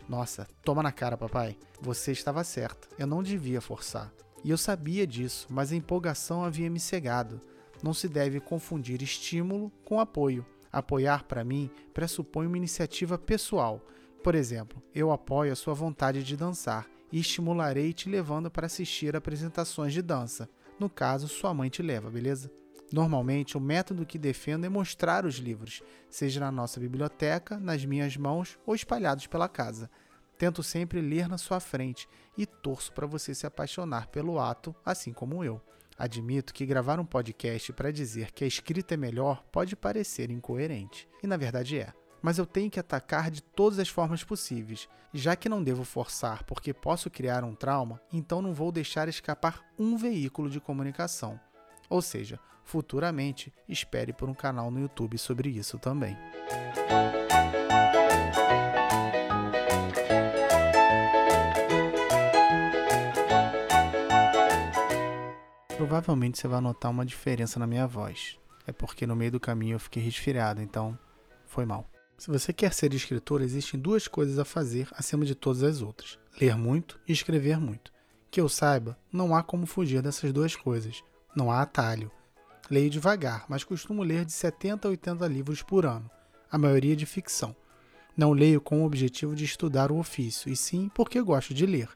Nossa, 0.08 0.46
toma 0.62 0.82
na 0.82 0.92
cara, 0.92 1.16
papai. 1.16 1.56
Você 1.80 2.12
estava 2.12 2.44
certa. 2.44 2.88
Eu 2.98 3.06
não 3.06 3.22
devia 3.22 3.60
forçar. 3.60 4.12
E 4.44 4.50
eu 4.50 4.56
sabia 4.56 5.06
disso, 5.06 5.46
mas 5.50 5.72
a 5.72 5.76
empolgação 5.76 6.44
havia 6.44 6.70
me 6.70 6.78
cegado. 6.78 7.40
Não 7.82 7.92
se 7.92 8.08
deve 8.08 8.40
confundir 8.40 9.02
estímulo 9.02 9.70
com 9.84 9.98
apoio. 9.98 10.46
Apoiar 10.72 11.25
para 11.25 11.44
mim 11.44 11.70
pressupõe 11.92 12.46
uma 12.46 12.56
iniciativa 12.56 13.18
pessoal. 13.18 13.80
Por 14.22 14.34
exemplo, 14.34 14.82
eu 14.94 15.10
apoio 15.10 15.52
a 15.52 15.56
sua 15.56 15.75
vontade 15.75 16.22
de 16.22 16.36
dançar 16.36 16.86
e 17.10 17.20
estimularei 17.20 17.92
te 17.92 18.08
levando 18.08 18.50
para 18.50 18.66
assistir 18.66 19.16
apresentações 19.16 19.92
de 19.92 20.02
dança. 20.02 20.48
No 20.78 20.90
caso, 20.90 21.28
sua 21.28 21.54
mãe 21.54 21.68
te 21.68 21.82
leva, 21.82 22.10
beleza? 22.10 22.50
Normalmente, 22.93 23.57
o 23.57 23.61
método 23.61 24.07
que 24.07 24.19
defendo 24.19 24.64
é 24.64 24.69
mostrar 24.69 25.26
os 25.26 25.37
livros, 25.37 25.83
seja 26.09 26.40
na 26.40 26.52
nossa 26.52 26.78
biblioteca, 26.78 27.59
nas 27.59 27.85
minhas 27.85 28.16
mãos 28.16 28.59
ou 28.64 28.75
espalhados 28.75 29.26
pela 29.26 29.49
casa. 29.49 29.90
Tento 30.38 30.62
sempre 30.62 31.00
ler 31.00 31.28
na 31.28 31.38
sua 31.38 31.61
frente 31.61 32.09
e 32.37 32.47
torço 32.47 32.93
para 32.93 33.07
você 33.07 33.35
se 33.35 33.47
apaixonar 33.47 34.09
pelo 34.09 34.38
ato, 34.38 34.75
assim 34.85 35.12
como 35.12 35.43
eu. 35.43 35.61
Admito 35.99 36.52
que 36.52 36.66
gravar 36.66 37.00
um 37.00 37.07
podcast 37.07 37.73
para 37.73 37.90
dizer 37.90 38.31
que 38.33 38.45
a 38.45 38.47
escrita 38.47 38.95
é 38.95 38.97
melhor 38.99 39.43
pode 39.50 39.75
parecer 39.75 40.31
incoerente, 40.31 41.09
e 41.23 41.26
na 41.26 41.38
verdade 41.38 41.78
é. 41.78 41.93
Mas 42.21 42.38
eu 42.38 42.45
tenho 42.45 42.71
que 42.71 42.78
atacar 42.78 43.31
de 43.31 43.43
todas 43.43 43.78
as 43.78 43.88
formas 43.88 44.23
possíveis. 44.23 44.88
Já 45.14 45.35
que 45.35 45.49
não 45.49 45.62
devo 45.62 45.85
forçar 45.85 46.45
porque 46.45 46.75
posso 46.75 47.11
criar 47.11 47.43
um 47.45 47.55
trauma, 47.55 48.00
então 48.12 48.43
não 48.43 48.52
vou 48.52 48.71
deixar 48.71 49.09
escapar 49.09 49.64
um 49.78 49.97
veículo 49.97 50.50
de 50.50 50.61
comunicação. 50.61 51.40
Ou 51.88 52.02
seja, 52.02 52.38
futuramente 52.64 53.52
espere 53.69 54.12
por 54.12 54.28
um 54.28 54.35
canal 54.35 54.71
no 54.71 54.81
YouTube 54.81 55.16
sobre 55.19 55.50
isso 55.50 55.78
também. 55.78 56.16
Provavelmente 65.76 66.38
você 66.38 66.49
vai 66.49 66.61
notar 66.61 66.90
uma 66.90 67.05
diferença 67.05 67.59
na 67.59 67.66
minha 67.66 67.87
voz. 67.87 68.38
É 68.66 68.73
porque 68.73 69.07
no 69.07 69.14
meio 69.14 69.31
do 69.31 69.38
caminho 69.38 69.76
eu 69.76 69.81
fiquei 69.81 70.02
resfriado, 70.02 70.61
então 70.61 70.99
foi 71.45 71.64
mal. 71.64 71.88
Se 72.19 72.28
você 72.28 72.52
quer 72.52 72.73
ser 72.73 72.93
escritor, 72.95 73.43
existem 73.43 73.78
duas 73.78 74.09
coisas 74.09 74.38
a 74.38 74.45
fazer 74.45 74.88
acima 74.93 75.25
de 75.25 75.35
todas 75.35 75.62
as 75.62 75.83
outras: 75.83 76.19
ler 76.40 76.57
muito 76.57 76.99
e 77.07 77.12
escrever 77.12 77.59
muito. 77.59 77.93
Que 78.31 78.40
eu 78.40 78.49
saiba, 78.49 78.99
não 79.12 79.37
há 79.37 79.43
como 79.43 79.66
fugir 79.66 80.02
dessas 80.02 80.33
duas 80.33 80.57
coisas. 80.57 81.05
Não 81.37 81.50
há 81.50 81.61
atalho. 81.61 82.11
Leio 82.71 82.88
devagar, 82.88 83.45
mas 83.47 83.62
costumo 83.62 84.02
ler 84.02 84.25
de 84.25 84.33
70 84.33 84.88
a 84.88 84.90
80 84.90 85.28
livros 85.28 85.62
por 85.62 85.85
ano, 85.85 86.11
a 86.50 86.57
maioria 86.57 86.97
de 86.97 87.05
ficção. 87.05 87.55
Não 88.16 88.33
leio 88.33 88.59
com 88.59 88.81
o 88.81 88.87
objetivo 88.87 89.37
de 89.37 89.45
estudar 89.45 89.93
o 89.93 89.99
ofício, 89.99 90.50
e 90.50 90.57
sim 90.57 90.90
porque 90.95 91.21
gosto 91.21 91.52
de 91.52 91.66
ler. 91.66 91.90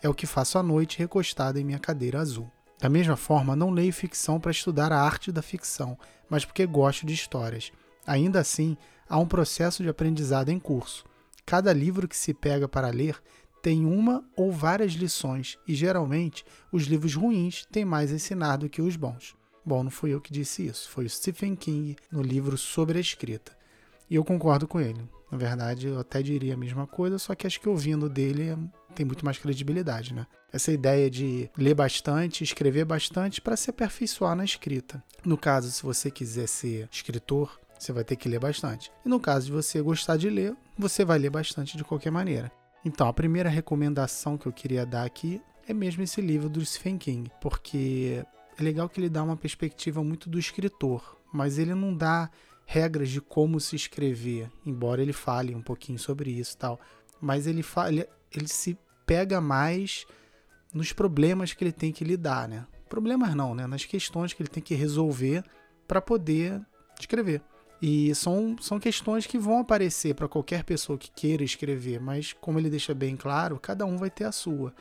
É 0.00 0.08
o 0.08 0.14
que 0.14 0.24
faço 0.24 0.56
à 0.56 0.62
noite 0.62 1.00
recostado 1.00 1.58
em 1.58 1.64
minha 1.64 1.80
cadeira 1.80 2.20
azul. 2.20 2.48
Da 2.78 2.88
mesma 2.88 3.16
forma, 3.16 3.56
não 3.56 3.72
leio 3.72 3.92
ficção 3.92 4.38
para 4.38 4.52
estudar 4.52 4.92
a 4.92 5.02
arte 5.02 5.32
da 5.32 5.42
ficção, 5.42 5.98
mas 6.30 6.44
porque 6.44 6.64
gosto 6.64 7.04
de 7.04 7.12
histórias. 7.12 7.72
Ainda 8.06 8.38
assim, 8.38 8.76
há 9.08 9.18
um 9.18 9.26
processo 9.26 9.82
de 9.82 9.88
aprendizado 9.88 10.50
em 10.50 10.60
curso. 10.60 11.04
Cada 11.44 11.72
livro 11.72 12.06
que 12.06 12.16
se 12.16 12.32
pega 12.32 12.68
para 12.68 12.90
ler 12.90 13.20
tem 13.66 13.84
uma 13.84 14.22
ou 14.36 14.52
várias 14.52 14.92
lições, 14.92 15.58
e 15.66 15.74
geralmente 15.74 16.44
os 16.70 16.84
livros 16.84 17.16
ruins 17.16 17.66
têm 17.66 17.84
mais 17.84 18.12
a 18.12 18.14
ensinar 18.14 18.58
do 18.58 18.68
que 18.68 18.80
os 18.80 18.94
bons. 18.94 19.34
Bom, 19.64 19.82
não 19.82 19.90
fui 19.90 20.14
eu 20.14 20.20
que 20.20 20.32
disse 20.32 20.64
isso, 20.64 20.88
foi 20.88 21.04
o 21.04 21.10
Stephen 21.10 21.56
King 21.56 21.96
no 22.08 22.22
livro 22.22 22.56
sobre 22.56 22.96
a 22.96 23.00
escrita. 23.00 23.50
E 24.08 24.14
eu 24.14 24.22
concordo 24.22 24.68
com 24.68 24.80
ele. 24.80 25.02
Na 25.32 25.36
verdade, 25.36 25.88
eu 25.88 25.98
até 25.98 26.22
diria 26.22 26.54
a 26.54 26.56
mesma 26.56 26.86
coisa, 26.86 27.18
só 27.18 27.34
que 27.34 27.44
acho 27.44 27.60
que 27.60 27.68
ouvindo 27.68 28.08
dele 28.08 28.56
tem 28.94 29.04
muito 29.04 29.24
mais 29.24 29.36
credibilidade, 29.36 30.14
né? 30.14 30.28
Essa 30.52 30.70
ideia 30.70 31.10
de 31.10 31.50
ler 31.58 31.74
bastante, 31.74 32.44
escrever 32.44 32.84
bastante 32.84 33.40
para 33.40 33.56
se 33.56 33.68
aperfeiçoar 33.68 34.36
na 34.36 34.44
escrita. 34.44 35.02
No 35.24 35.36
caso, 35.36 35.72
se 35.72 35.82
você 35.82 36.08
quiser 36.08 36.46
ser 36.46 36.88
escritor, 36.88 37.58
você 37.76 37.92
vai 37.92 38.04
ter 38.04 38.14
que 38.14 38.28
ler 38.28 38.38
bastante. 38.38 38.92
E 39.04 39.08
no 39.08 39.18
caso 39.18 39.46
de 39.46 39.52
você 39.52 39.82
gostar 39.82 40.16
de 40.16 40.30
ler, 40.30 40.54
você 40.78 41.04
vai 41.04 41.18
ler 41.18 41.30
bastante 41.30 41.76
de 41.76 41.82
qualquer 41.82 42.12
maneira. 42.12 42.52
Então, 42.86 43.08
a 43.08 43.12
primeira 43.12 43.48
recomendação 43.48 44.38
que 44.38 44.46
eu 44.46 44.52
queria 44.52 44.86
dar 44.86 45.04
aqui 45.04 45.42
é 45.66 45.74
mesmo 45.74 46.04
esse 46.04 46.20
livro 46.20 46.48
do 46.48 46.64
Stephen 46.64 46.96
King, 46.96 47.28
porque 47.40 48.24
é 48.56 48.62
legal 48.62 48.88
que 48.88 49.00
ele 49.00 49.08
dá 49.08 49.24
uma 49.24 49.36
perspectiva 49.36 50.04
muito 50.04 50.30
do 50.30 50.38
escritor, 50.38 51.20
mas 51.32 51.58
ele 51.58 51.74
não 51.74 51.92
dá 51.92 52.30
regras 52.64 53.08
de 53.08 53.20
como 53.20 53.58
se 53.58 53.74
escrever, 53.74 54.48
embora 54.64 55.02
ele 55.02 55.12
fale 55.12 55.52
um 55.52 55.60
pouquinho 55.60 55.98
sobre 55.98 56.30
isso 56.30 56.54
e 56.54 56.58
tal. 56.58 56.80
Mas 57.20 57.48
ele, 57.48 57.60
fala, 57.60 57.88
ele, 57.88 58.06
ele 58.30 58.46
se 58.46 58.78
pega 59.04 59.40
mais 59.40 60.06
nos 60.72 60.92
problemas 60.92 61.52
que 61.52 61.64
ele 61.64 61.72
tem 61.72 61.90
que 61.90 62.04
lidar, 62.04 62.48
né? 62.48 62.68
Problemas 62.88 63.34
não, 63.34 63.52
né? 63.52 63.66
Nas 63.66 63.84
questões 63.84 64.32
que 64.32 64.40
ele 64.40 64.48
tem 64.48 64.62
que 64.62 64.76
resolver 64.76 65.42
para 65.88 66.00
poder 66.00 66.64
escrever. 67.00 67.42
E 67.80 68.14
são, 68.14 68.56
são 68.60 68.80
questões 68.80 69.26
que 69.26 69.38
vão 69.38 69.58
aparecer 69.58 70.14
para 70.14 70.28
qualquer 70.28 70.64
pessoa 70.64 70.98
que 70.98 71.10
queira 71.10 71.44
escrever, 71.44 72.00
mas 72.00 72.32
como 72.32 72.58
ele 72.58 72.70
deixa 72.70 72.94
bem 72.94 73.16
claro, 73.16 73.60
cada 73.60 73.84
um 73.84 73.98
vai 73.98 74.10
ter 74.10 74.24
a 74.24 74.32
sua. 74.32 74.74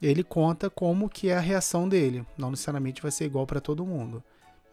Ele 0.00 0.22
conta 0.22 0.70
como 0.70 1.08
que 1.08 1.28
é 1.28 1.36
a 1.36 1.40
reação 1.40 1.88
dele, 1.88 2.24
não 2.38 2.50
necessariamente 2.50 3.02
vai 3.02 3.10
ser 3.10 3.26
igual 3.26 3.46
para 3.46 3.60
todo 3.60 3.84
mundo. 3.84 4.22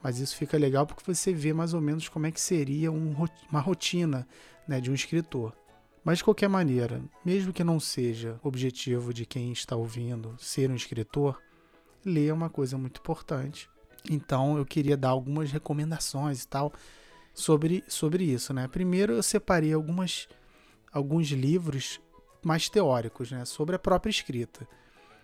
Mas 0.01 0.20
isso 0.20 0.38
fica 0.38 0.58
legal 0.58 0.86
porque 0.86 1.03
você 1.03 1.34
vê 1.34 1.51
mais 1.51 1.74
ou 1.74 1.82
menos 1.82 2.08
como 2.08 2.27
é 2.27 2.32
que 2.32 2.39
seria 2.39 2.91
um, 2.91 3.15
uma 3.50 3.60
rotina 3.60 4.27
né, 4.67 4.79
de 4.79 4.91
um 4.91 4.94
escritor. 4.94 5.53
Mas 6.03 6.20
de 6.20 6.24
qualquer 6.24 6.48
maneira, 6.48 7.01
mesmo 7.25 7.51
que 7.51 7.63
não 7.63 7.79
seja 7.79 8.39
objetivo 8.44 9.12
de 9.12 9.25
quem 9.25 9.51
está 9.51 9.75
ouvindo 9.75 10.36
ser 10.38 10.70
um 10.70 10.75
escritor, 10.75 11.41
ler 12.05 12.27
é 12.27 12.34
uma 12.34 12.50
coisa 12.50 12.77
muito 12.77 13.00
importante. 13.00 13.67
Então 14.08 14.58
eu 14.60 14.65
queria 14.65 14.96
dar 14.96 15.10
algumas 15.10 15.51
recomendações 15.51 16.44
e 16.44 16.48
tal 16.48 16.72
sobre, 17.36 17.84
sobre 17.88 18.24
isso. 18.24 18.54
Né? 18.54 18.68
Primeiro 18.68 19.13
eu 19.13 19.22
separei 19.22 19.74
algumas, 19.74 20.27
alguns 20.92 21.27
livros 21.27 22.00
mais 22.44 22.70
teóricos 22.70 23.32
né, 23.32 23.46
sobre 23.46 23.75
a 23.75 23.80
própria 23.80 24.10
escrita. 24.10 24.68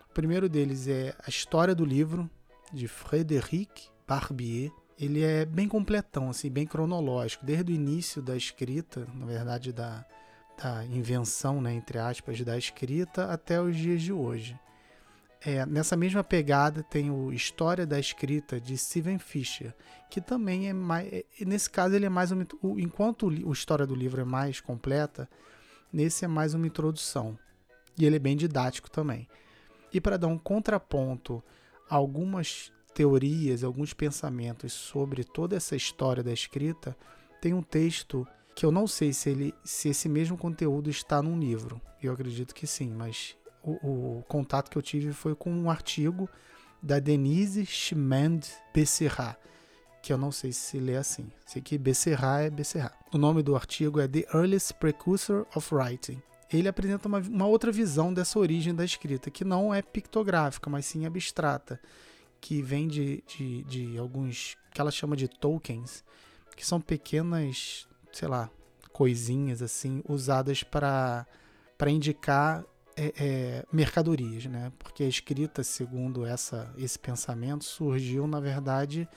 O 0.10 0.14
primeiro 0.14 0.50
deles 0.50 0.88
é 0.88 1.16
A 1.26 1.30
História 1.30 1.74
do 1.74 1.86
Livro, 1.86 2.30
de 2.74 2.88
Frédéric 2.88 3.90
Barbier. 4.06 4.72
Ele 5.00 5.24
é 5.24 5.46
bem 5.46 5.68
completão, 5.68 6.30
assim, 6.30 6.50
bem 6.50 6.68
cronológico, 6.68 7.46
desde 7.46 7.72
o 7.72 7.76
início 7.76 8.22
da 8.22 8.36
escrita, 8.36 9.08
na 9.16 9.26
verdade, 9.26 9.72
da, 9.72 10.06
da 10.62 10.86
invenção, 10.86 11.62
né, 11.62 11.74
entre 11.74 11.98
aspas, 11.98 12.42
da 12.42 12.58
escrita 12.58 13.32
até 13.32 13.60
os 13.60 13.76
dias 13.76 14.02
de 14.02 14.12
hoje. 14.12 14.60
É, 15.44 15.66
nessa 15.66 15.98
mesma 15.98 16.24
pegada 16.24 16.84
tem 16.84 17.10
o 17.10 17.34
História 17.34 17.86
da 17.86 18.00
Escrita 18.00 18.62
de 18.62 18.78
Steven 18.78 19.18
Fisher, 19.18 19.74
que 20.10 20.22
também 20.22 20.70
é 20.70 20.74
mais. 20.74 21.12
É, 21.12 21.26
nesse 21.44 21.70
caso, 21.70 21.96
ele 21.96 22.06
é 22.06 22.10
mais 22.10 22.32
uma. 22.32 22.46
Enquanto 22.78 23.28
o 23.28 23.52
História 23.52 23.88
do 23.88 23.96
livro 23.96 24.22
é 24.22 24.24
mais 24.24 24.62
completa, 24.62 25.28
nesse 25.92 26.26
é 26.26 26.28
mais 26.28 26.54
uma 26.54 26.68
introdução. 26.68 27.38
E 27.98 28.06
ele 28.06 28.18
é 28.18 28.20
bem 28.20 28.38
didático 28.38 28.90
também. 28.90 29.28
E 29.92 30.00
para 30.00 30.18
dar 30.18 30.28
um 30.28 30.38
contraponto 30.38 31.44
a 31.90 31.96
algumas 31.96 32.72
teorias, 32.94 33.64
alguns 33.64 33.94
pensamentos 33.94 34.74
sobre 34.74 35.24
toda 35.24 35.56
essa 35.56 35.76
história 35.76 36.24
da 36.24 36.32
escrita, 36.32 36.96
tem 37.42 37.54
um 37.54 37.64
texto 37.64 38.28
que 38.56 38.66
eu 38.66 38.72
não 38.72 38.86
sei 38.86 39.12
se, 39.12 39.30
ele, 39.30 39.54
se 39.64 39.90
esse 39.90 40.08
mesmo 40.08 40.38
conteúdo 40.38 40.90
está 40.90 41.22
num 41.22 41.40
livro. 41.40 41.82
Eu 42.02 42.14
acredito 42.14 42.54
que 42.54 42.68
sim, 42.68 42.92
mas 42.92 43.36
o, 43.64 44.20
o 44.20 44.24
contato 44.28 44.70
que 44.70 44.78
eu 44.78 44.82
tive 44.82 45.14
foi 45.14 45.36
com 45.36 45.52
um 45.52 45.70
artigo 45.70 46.30
da 46.82 47.00
Denise 47.00 47.66
Schmand 47.66 48.42
Becerra, 48.74 49.38
que 50.02 50.12
eu 50.12 50.18
não 50.18 50.32
sei 50.32 50.52
se 50.52 50.80
lê 50.80 50.98
assim. 50.98 51.32
Sei 51.46 51.62
que 51.62 51.78
Becerra 51.78 52.42
é 52.42 52.50
Becerra. 52.50 52.92
O 53.14 53.18
nome 53.18 53.44
do 53.44 53.56
artigo 53.56 54.00
é 54.00 54.08
The 54.08 54.26
Earliest 54.34 54.74
Precursor 54.76 55.46
of 55.56 55.74
Writing. 55.74 56.22
Ele 56.52 56.68
apresenta 56.68 57.08
uma, 57.08 57.20
uma 57.20 57.46
outra 57.46 57.72
visão 57.72 58.14
dessa 58.14 58.38
origem 58.40 58.74
da 58.74 58.84
escrita, 58.84 59.30
que 59.30 59.46
não 59.46 59.74
é 59.74 59.82
pictográfica, 59.82 60.70
mas 60.70 60.86
sim 60.86 61.06
abstrata 61.06 61.80
que 62.42 62.62
vem 62.62 62.88
de, 62.88 63.24
de, 63.28 63.64
de 63.64 63.98
alguns 63.98 64.58
que 64.74 64.82
ela 64.82 64.90
chama 64.90 65.16
de 65.16 65.28
tokens, 65.28 66.04
que 66.58 66.66
são 66.66 66.82
pequenas, 66.82 67.88
sei 68.12 68.28
lá, 68.28 68.50
coisinhas 68.92 69.62
assim, 69.62 70.02
usadas 70.10 70.64
para 70.64 71.26
indicar 71.88 72.66
é, 73.02 73.14
é, 73.18 73.66
mercadorias, 73.74 74.46
né? 74.46 74.72
Porque 74.78 75.04
a 75.04 75.08
escrita, 75.08 75.64
segundo 75.64 76.24
essa, 76.24 76.72
esse 76.78 77.00
pensamento, 77.00 77.64
surgiu, 77.64 78.28
na 78.28 78.40
verdade, 78.40 79.10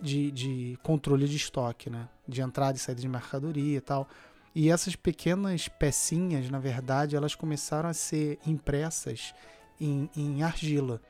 de, 0.00 0.30
de 0.30 0.78
controle 0.84 1.26
de 1.26 1.36
estoque, 1.36 1.90
né? 1.90 2.08
De 2.28 2.40
entrada 2.40 2.76
e 2.76 2.80
saída 2.80 3.00
de 3.00 3.08
mercadoria 3.08 3.78
e 3.78 3.80
tal. 3.80 4.08
E 4.54 4.70
essas 4.70 4.94
pequenas 4.94 5.66
pecinhas, 5.66 6.48
na 6.48 6.60
verdade, 6.60 7.16
elas 7.16 7.34
começaram 7.34 7.88
a 7.88 7.92
ser 7.92 8.38
impressas 8.46 9.34
em, 9.80 10.08
em 10.16 10.44
argila 10.44 11.00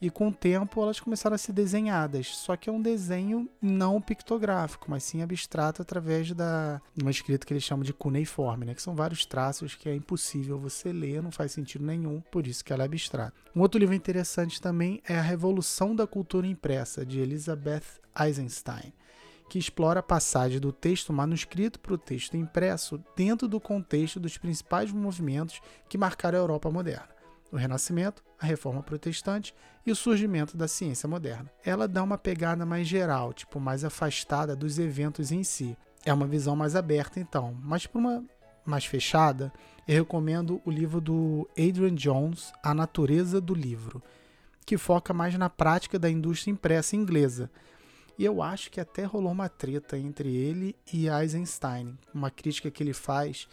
e 0.00 0.08
com 0.08 0.28
o 0.28 0.32
tempo 0.32 0.82
elas 0.82 0.98
começaram 0.98 1.34
a 1.34 1.38
ser 1.38 1.52
desenhadas. 1.52 2.28
Só 2.36 2.56
que 2.56 2.70
é 2.70 2.72
um 2.72 2.80
desenho 2.80 3.48
não 3.60 4.00
pictográfico, 4.00 4.86
mas 4.88 5.04
sim 5.04 5.22
abstrato 5.22 5.82
através 5.82 6.32
da 6.32 6.80
uma 7.00 7.10
escrita 7.10 7.46
que 7.46 7.52
eles 7.52 7.64
chamam 7.64 7.84
de 7.84 7.92
cuneiforme, 7.92 8.64
né? 8.64 8.74
que 8.74 8.82
são 8.82 8.94
vários 8.94 9.26
traços 9.26 9.74
que 9.74 9.88
é 9.88 9.94
impossível 9.94 10.58
você 10.58 10.92
ler, 10.92 11.22
não 11.22 11.30
faz 11.30 11.52
sentido 11.52 11.84
nenhum, 11.84 12.20
por 12.30 12.46
isso 12.46 12.64
que 12.64 12.72
ela 12.72 12.84
é 12.84 12.86
abstrata. 12.86 13.34
Um 13.54 13.60
outro 13.60 13.78
livro 13.78 13.94
interessante 13.94 14.60
também 14.60 15.02
é 15.06 15.18
A 15.18 15.22
Revolução 15.22 15.94
da 15.94 16.06
Cultura 16.06 16.46
Impressa, 16.46 17.04
de 17.04 17.20
Elizabeth 17.20 18.00
Eisenstein 18.18 18.92
que 19.48 19.58
explora 19.58 19.98
a 19.98 20.02
passagem 20.02 20.60
do 20.60 20.72
texto 20.72 21.12
manuscrito 21.12 21.80
para 21.80 21.92
o 21.92 21.98
texto 21.98 22.36
impresso 22.36 23.02
dentro 23.16 23.48
do 23.48 23.58
contexto 23.58 24.20
dos 24.20 24.38
principais 24.38 24.92
movimentos 24.92 25.60
que 25.88 25.98
marcaram 25.98 26.38
a 26.38 26.42
Europa 26.42 26.70
moderna 26.70 27.19
o 27.50 27.56
Renascimento, 27.56 28.22
a 28.38 28.46
Reforma 28.46 28.82
Protestante 28.82 29.54
e 29.84 29.90
o 29.90 29.96
surgimento 29.96 30.56
da 30.56 30.68
ciência 30.68 31.08
moderna. 31.08 31.50
Ela 31.64 31.88
dá 31.88 32.02
uma 32.02 32.18
pegada 32.18 32.64
mais 32.64 32.86
geral, 32.86 33.32
tipo 33.32 33.58
mais 33.58 33.84
afastada 33.84 34.54
dos 34.54 34.78
eventos 34.78 35.32
em 35.32 35.42
si. 35.42 35.76
É 36.04 36.12
uma 36.12 36.26
visão 36.26 36.56
mais 36.56 36.76
aberta 36.76 37.20
então, 37.20 37.56
mas 37.62 37.86
para 37.86 37.98
uma 37.98 38.24
mais 38.64 38.84
fechada, 38.84 39.52
eu 39.88 39.96
recomendo 39.96 40.60
o 40.64 40.70
livro 40.70 41.00
do 41.00 41.48
Adrian 41.58 41.94
Jones, 41.94 42.52
A 42.62 42.72
Natureza 42.72 43.40
do 43.40 43.54
Livro, 43.54 44.02
que 44.64 44.78
foca 44.78 45.12
mais 45.12 45.36
na 45.36 45.50
prática 45.50 45.98
da 45.98 46.10
indústria 46.10 46.52
impressa 46.52 46.94
inglesa. 46.94 47.50
E 48.18 48.24
eu 48.24 48.42
acho 48.42 48.70
que 48.70 48.80
até 48.80 49.04
rolou 49.04 49.32
uma 49.32 49.48
treta 49.48 49.98
entre 49.98 50.34
ele 50.34 50.76
e 50.92 51.08
Eisenstein, 51.08 51.98
uma 52.14 52.30
crítica 52.30 52.70
que 52.70 52.82
ele 52.82 52.92
faz 52.92 53.48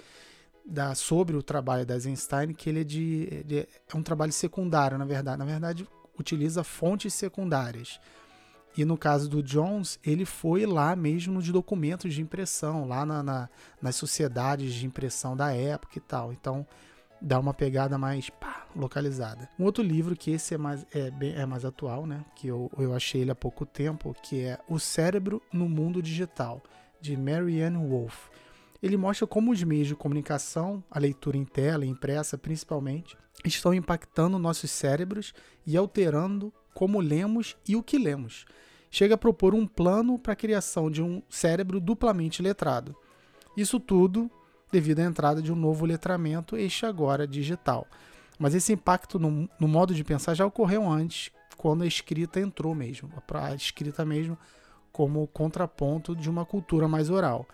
da, 0.68 0.94
sobre 0.94 1.36
o 1.36 1.42
trabalho 1.42 1.86
da 1.86 1.94
Eisenstein, 1.94 2.54
que 2.54 2.70
ele 2.70 2.82
é, 2.82 2.84
de, 2.84 3.44
de, 3.46 3.60
é 3.60 3.98
um 3.98 4.04
trabalho 4.04 4.34
secundário, 4.34 4.98
na 4.98 5.06
verdade. 5.06 5.40
Na 5.40 5.46
verdade, 5.46 5.88
utiliza 6.20 6.64
fontes 6.64 7.14
secundárias. 7.14 8.00
E 8.78 8.86
no 8.86 8.98
caso 8.98 9.28
do 9.30 9.42
Jones, 9.42 9.98
ele 10.04 10.26
foi 10.26 10.66
lá 10.66 10.96
mesmo 10.96 11.34
nos 11.34 11.48
documentos 11.50 12.14
de 12.14 12.22
impressão, 12.22 12.88
lá 12.88 13.06
na, 13.06 13.24
na, 13.24 13.50
nas 13.82 13.96
sociedades 13.96 14.74
de 14.74 14.86
impressão 14.86 15.36
da 15.36 15.52
época 15.52 15.98
e 15.98 16.02
tal. 16.02 16.32
Então, 16.32 16.68
dá 17.20 17.40
uma 17.40 17.54
pegada 17.54 17.98
mais 17.98 18.30
pá, 18.30 18.68
localizada. 18.76 19.50
Um 19.58 19.64
outro 19.64 19.84
livro 19.84 20.16
que 20.16 20.30
esse 20.30 20.54
é 20.54 20.58
mais, 20.58 20.86
é, 20.94 21.10
bem, 21.10 21.34
é 21.34 21.46
mais 21.46 21.66
atual, 21.66 22.06
né? 22.06 22.24
Que 22.36 22.50
eu, 22.50 22.70
eu 22.78 22.94
achei 22.94 23.22
ele 23.22 23.32
há 23.32 23.36
pouco 23.36 23.66
tempo, 23.66 24.16
que 24.22 24.42
é 24.42 24.60
O 24.68 24.78
Cérebro 24.78 25.42
no 25.52 25.68
Mundo 25.68 26.00
Digital, 26.02 26.62
de 27.02 27.18
Marianne 27.18 27.78
Wolf 27.78 28.28
ele 28.81 28.98
mostra 28.98 29.25
como 29.25 29.51
os 29.51 29.63
meios 29.63 29.88
de 29.88 29.96
comunicação, 29.96 30.84
a 30.89 31.00
leitura 31.00 31.38
em 31.38 31.46
tela 31.46 31.86
e 31.86 31.89
impressa 31.89 32.38
principalmente, 32.38 33.17
estão 33.46 33.74
impactando 33.74 34.39
nossos 34.39 34.72
cérebros 34.72 35.34
e 35.65 35.77
alterando 35.77 36.53
como 36.74 37.00
lemos 37.00 37.55
e 37.67 37.75
o 37.75 37.84
que 37.84 37.98
lemos. 37.98 38.46
Chega 38.89 39.15
a 39.15 39.17
propor 39.17 39.53
um 39.53 39.67
plano 39.67 40.17
para 40.17 40.34
a 40.34 40.36
criação 40.36 40.89
de 40.89 41.01
um 41.01 41.22
cérebro 41.29 41.79
duplamente 41.79 42.41
letrado. 42.41 42.96
Isso 43.55 43.79
tudo 43.79 44.29
devido 44.72 45.00
à 45.00 45.03
entrada 45.03 45.41
de 45.41 45.51
um 45.51 45.55
novo 45.55 45.86
letramento, 45.86 46.57
este 46.57 46.86
agora 46.86 47.27
digital. 47.27 47.88
Mas 48.38 48.53
esse 48.53 48.74
impacto 48.74 49.17
no, 49.17 49.50
no 49.60 49.67
modo 49.67 49.93
de 49.93 50.03
pensar 50.03 50.34
já 50.34 50.46
ocorreu 50.46 50.88
antes, 50.88 51.31
quando 51.57 51.84
a 51.84 51.88
escrita 51.88 52.39
entrou 52.39 52.75
mesmo, 52.75 53.12
a 53.34 53.55
escrita 53.55 54.05
mesmo 54.05 54.38
como 54.91 55.27
contraponto 55.27 56.15
de 56.15 56.29
uma 56.29 56.46
cultura 56.46 56.88
mais 56.88 57.10
oral. 57.10 57.48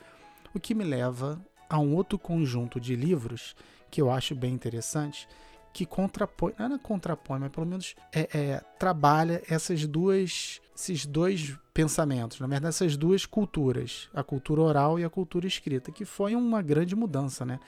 O 0.54 0.60
que 0.60 0.76
me 0.76 0.84
leva 0.84 1.44
a 1.70 1.80
um 1.80 1.96
outro 1.96 2.20
conjunto 2.20 2.80
de 2.80 2.96
livros 2.96 3.56
que 3.90 4.02
eu 4.02 4.12
acho 4.12 4.36
bem 4.36 4.54
interessante, 4.54 5.28
que 5.74 5.86
contrapõe, 5.86 6.54
não 6.58 6.76
é 6.76 6.80
contrapõe, 6.80 7.40
mas 7.40 7.52
pelo 7.52 7.66
menos 7.66 7.96
é, 8.14 8.30
é, 8.34 8.62
trabalha 8.78 9.42
essas 9.50 9.88
duas, 9.88 10.62
esses 10.76 11.06
dois 11.06 11.58
pensamentos, 11.74 12.40
na 12.40 12.46
verdade, 12.46 12.70
essas 12.70 12.96
duas 12.96 13.26
culturas, 13.26 14.08
a 14.14 14.24
cultura 14.24 14.62
oral 14.62 15.00
e 15.00 15.04
a 15.04 15.10
cultura 15.10 15.48
escrita, 15.48 15.92
que 15.92 16.06
foi 16.06 16.36
uma 16.36 16.62
grande 16.62 16.96
mudança, 16.96 17.44
né? 17.44 17.60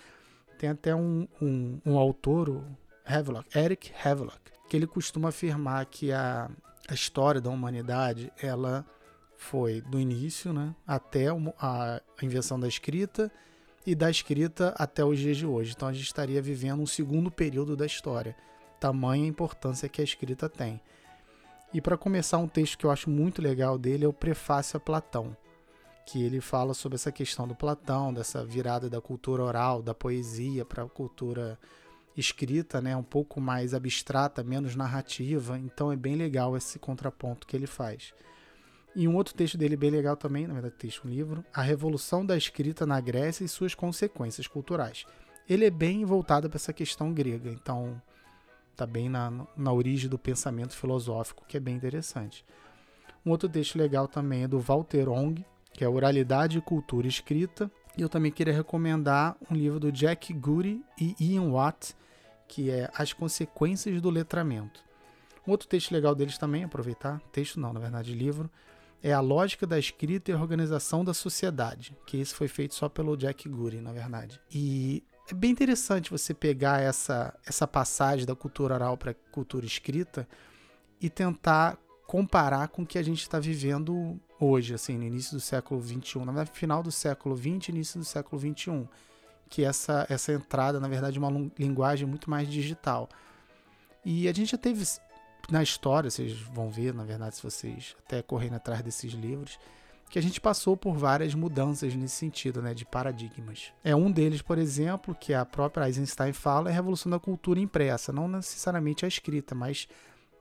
Tem 0.60 0.70
até 0.70 0.96
um, 0.96 1.28
um, 1.42 1.80
um 1.84 1.98
autor, 1.98 2.50
o 2.50 2.64
Havelock, 3.04 3.58
Eric 3.58 3.92
Havelock, 4.04 4.40
que 4.70 4.78
ele 4.78 4.88
costuma 4.88 5.30
afirmar 5.30 5.86
que 5.88 6.12
a, 6.12 6.50
a 6.88 6.94
história 6.94 7.42
da 7.42 7.50
humanidade, 7.50 8.32
ela 8.42 8.86
foi 9.38 9.82
do 9.82 10.00
início, 10.00 10.54
né, 10.54 10.74
até 10.86 11.28
a 11.60 12.02
invenção 12.22 12.60
da 12.60 12.68
escrita 12.68 13.32
e 13.86 13.94
da 13.94 14.10
escrita 14.10 14.74
até 14.78 15.04
os 15.04 15.20
dias 15.20 15.38
de 15.38 15.46
hoje. 15.46 15.74
Então 15.76 15.88
a 15.88 15.94
gente 15.94 16.06
estaria 16.06 16.42
vivendo 16.42 16.82
um 16.82 16.88
segundo 16.88 17.30
período 17.30 17.76
da 17.76 17.86
história. 17.86 18.36
Tamanha 18.80 19.28
importância 19.28 19.88
que 19.88 20.02
a 20.02 20.04
escrita 20.04 20.50
tem. 20.50 20.82
E 21.74 21.82
para 21.82 21.98
começar, 21.98 22.38
um 22.38 22.48
texto 22.48 22.78
que 22.78 22.86
eu 22.86 22.92
acho 22.92 23.10
muito 23.10 23.42
legal 23.42 23.78
dele 23.78 24.06
é 24.06 24.08
o 24.08 24.14
Prefácio 24.14 24.78
a 24.78 24.80
Platão, 24.80 25.36
que 26.06 26.24
ele 26.24 26.40
fala 26.40 26.74
sobre 26.74 26.96
essa 26.96 27.12
questão 27.12 27.48
do 27.48 27.56
Platão, 27.56 28.14
dessa 28.14 28.46
virada 28.46 28.90
da 28.90 29.02
cultura 29.02 29.44
oral, 29.44 29.82
da 29.82 29.94
poesia 29.94 30.64
para 30.64 30.84
a 30.84 30.90
cultura 30.90 31.60
escrita, 32.16 32.82
né, 32.82 32.96
um 32.96 33.04
pouco 33.04 33.42
mais 33.42 33.74
abstrata, 33.74 34.44
menos 34.44 34.76
narrativa. 34.76 35.58
Então 35.60 35.92
é 35.92 35.96
bem 35.96 36.16
legal 36.16 36.56
esse 36.56 36.80
contraponto 36.80 37.46
que 37.46 37.56
ele 37.56 37.68
faz. 37.68 38.14
E 38.96 39.08
um 39.10 39.16
outro 39.16 39.34
texto 39.34 39.58
dele 39.58 39.76
bem 39.76 39.90
legal 39.90 40.16
também, 40.16 40.48
na 40.48 40.54
verdade, 40.54 40.76
texto, 40.76 41.06
um 41.06 41.10
livro, 41.10 41.44
A 41.54 41.62
Revolução 41.62 42.26
da 42.26 42.38
Escrita 42.38 42.86
na 42.86 43.02
Grécia 43.02 43.44
e 43.44 43.48
suas 43.48 43.76
consequências 43.76 44.48
culturais. 44.48 45.06
Ele 45.50 45.66
é 45.66 45.70
bem 45.70 46.06
voltado 46.06 46.50
para 46.50 46.56
essa 46.56 46.72
questão 46.72 47.14
grega, 47.14 47.50
então 47.50 48.02
está 48.72 48.86
bem 48.86 49.10
na, 49.10 49.46
na 49.56 49.74
origem 49.74 50.10
do 50.10 50.18
pensamento 50.18 50.76
filosófico, 50.76 51.46
que 51.46 51.58
é 51.58 51.60
bem 51.60 51.76
interessante. 51.76 52.46
Um 53.26 53.32
outro 53.32 53.50
texto 53.50 53.78
legal 53.78 54.08
também 54.08 54.44
é 54.44 54.48
do 54.48 54.60
Walter 54.60 55.10
Ong, 55.10 55.46
que 55.74 55.84
é 55.84 55.90
Oralidade 55.90 56.58
e 56.58 56.62
Cultura 56.62 57.08
Escrita. 57.08 57.70
E 57.98 58.02
eu 58.02 58.08
também 58.08 58.32
queria 58.32 58.54
recomendar 58.54 59.36
um 59.50 59.56
livro 59.56 59.80
do 59.80 59.92
Jack 59.92 60.32
Goody 60.34 60.82
e 61.00 61.16
Ian 61.20 61.52
Watt, 61.52 61.96
que 62.48 62.70
é 62.70 62.90
As 62.94 63.12
Consequências 63.12 64.02
do 64.02 64.10
Letramento. 64.10 64.84
Um 65.46 65.52
outro 65.52 65.68
texto 65.68 65.92
legal 65.92 66.16
deles 66.16 66.38
também, 66.38 66.64
aproveitar, 66.64 67.20
texto 67.32 67.60
não, 67.60 67.74
na 67.74 67.80
verdade, 67.80 68.14
livro, 68.14 68.50
é 69.06 69.14
a 69.14 69.20
lógica 69.20 69.68
da 69.68 69.78
escrita 69.78 70.32
e 70.32 70.34
organização 70.34 71.06
da 71.06 71.14
sociedade, 71.14 71.96
que 72.08 72.18
isso 72.18 72.34
foi 72.34 72.48
feito 72.48 72.74
só 72.74 72.90
pelo 72.90 73.16
Jack 73.16 73.48
Goody, 73.48 73.80
na 73.80 73.92
verdade. 73.92 74.42
E 74.52 75.04
é 75.30 75.34
bem 75.36 75.52
interessante 75.52 76.10
você 76.10 76.34
pegar 76.34 76.82
essa, 76.82 77.32
essa 77.46 77.68
passagem 77.68 78.26
da 78.26 78.36
cultura 78.36 78.74
oral 78.74 78.98
para 78.98 79.12
a 79.12 79.16
cultura 79.32 79.64
escrita 79.64 80.28
e 81.00 81.08
tentar 81.08 81.78
comparar 82.08 82.68
com 82.70 82.82
o 82.82 82.86
que 82.86 82.98
a 82.98 83.04
gente 83.04 83.22
está 83.22 83.40
vivendo 83.40 84.20
hoje, 84.40 84.74
assim, 84.74 84.98
no 84.98 85.04
início 85.04 85.34
do 85.34 85.40
século 85.40 85.80
XXI, 85.80 86.26
na 86.26 86.32
verdade, 86.32 86.50
final 86.58 86.82
do 86.82 86.92
século 86.92 87.38
XX, 87.38 87.70
início 87.70 88.00
do 88.00 88.06
século 88.06 88.42
XXI, 88.42 88.90
que 89.48 89.64
essa, 89.64 90.08
essa 90.10 90.34
entrada, 90.34 90.80
na 90.80 90.88
verdade, 90.88 91.20
é 91.20 91.22
uma 91.22 91.52
linguagem 91.60 92.08
muito 92.08 92.28
mais 92.28 92.50
digital. 92.50 93.08
E 94.04 94.28
a 94.28 94.34
gente 94.34 94.52
já 94.52 94.58
teve 94.58 94.84
na 95.50 95.62
história, 95.62 96.10
vocês 96.10 96.34
vão 96.34 96.70
ver, 96.70 96.94
na 96.94 97.04
verdade, 97.04 97.36
se 97.36 97.44
vocês 97.44 97.96
até 98.06 98.22
correndo 98.22 98.56
atrás 98.56 98.82
desses 98.82 99.14
livros, 99.14 99.60
que 100.10 100.20
a 100.20 100.22
gente 100.22 100.40
passou 100.40 100.78
por 100.78 100.96
várias 100.96 101.34
mudanças 101.34 101.94
nesse 101.96 102.16
sentido, 102.16 102.62
né, 102.62 102.74
de 102.74 102.86
paradigmas. 102.86 103.74
É 103.84 103.96
um 103.96 104.12
deles, 104.12 104.42
por 104.42 104.58
exemplo, 104.58 105.16
que 105.16 105.34
a 105.34 105.46
própria 105.46 105.88
Eisenstein 105.88 106.32
fala, 106.32 106.70
é 106.70 106.72
a 106.72 106.76
revolução 106.76 107.10
da 107.10 107.20
cultura 107.20 107.60
impressa, 107.60 108.14
não 108.14 108.28
necessariamente 108.28 109.04
a 109.04 109.08
escrita, 109.08 109.56
mas 109.56 109.88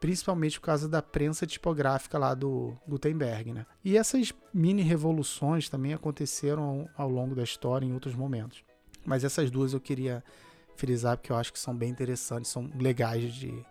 principalmente 0.01 0.61
por 0.61 0.67
causa 0.67 0.89
da 0.89 1.01
prensa 1.01 1.47
tipográfica 1.47 2.19
lá 2.19 2.35
do 2.35 2.77
Gutenberg, 2.87 3.53
né? 3.53 3.67
E 3.83 3.97
essas 3.97 4.35
mini 4.53 4.83
revoluções 4.83 5.69
também 5.69 5.95
aconteceram 5.95 6.89
ao 6.97 7.09
longo 7.09 7.35
da 7.35 7.43
história 7.43 7.87
em 7.87 7.93
outros 7.95 8.15
momentos. 8.15 8.63
Mas 9.05 9.25
essas 9.25 9.51
duas 9.51 9.73
eu 9.73 9.81
queria 9.81 10.23
frisar 10.77 11.17
porque 11.17 11.33
eu 11.33 11.37
acho 11.37 11.53
que 11.53 11.59
são 11.59 11.75
bem 11.75 11.89
interessantes, 11.89 12.51
são 12.51 12.71
legais 12.79 13.33
de 13.33 13.65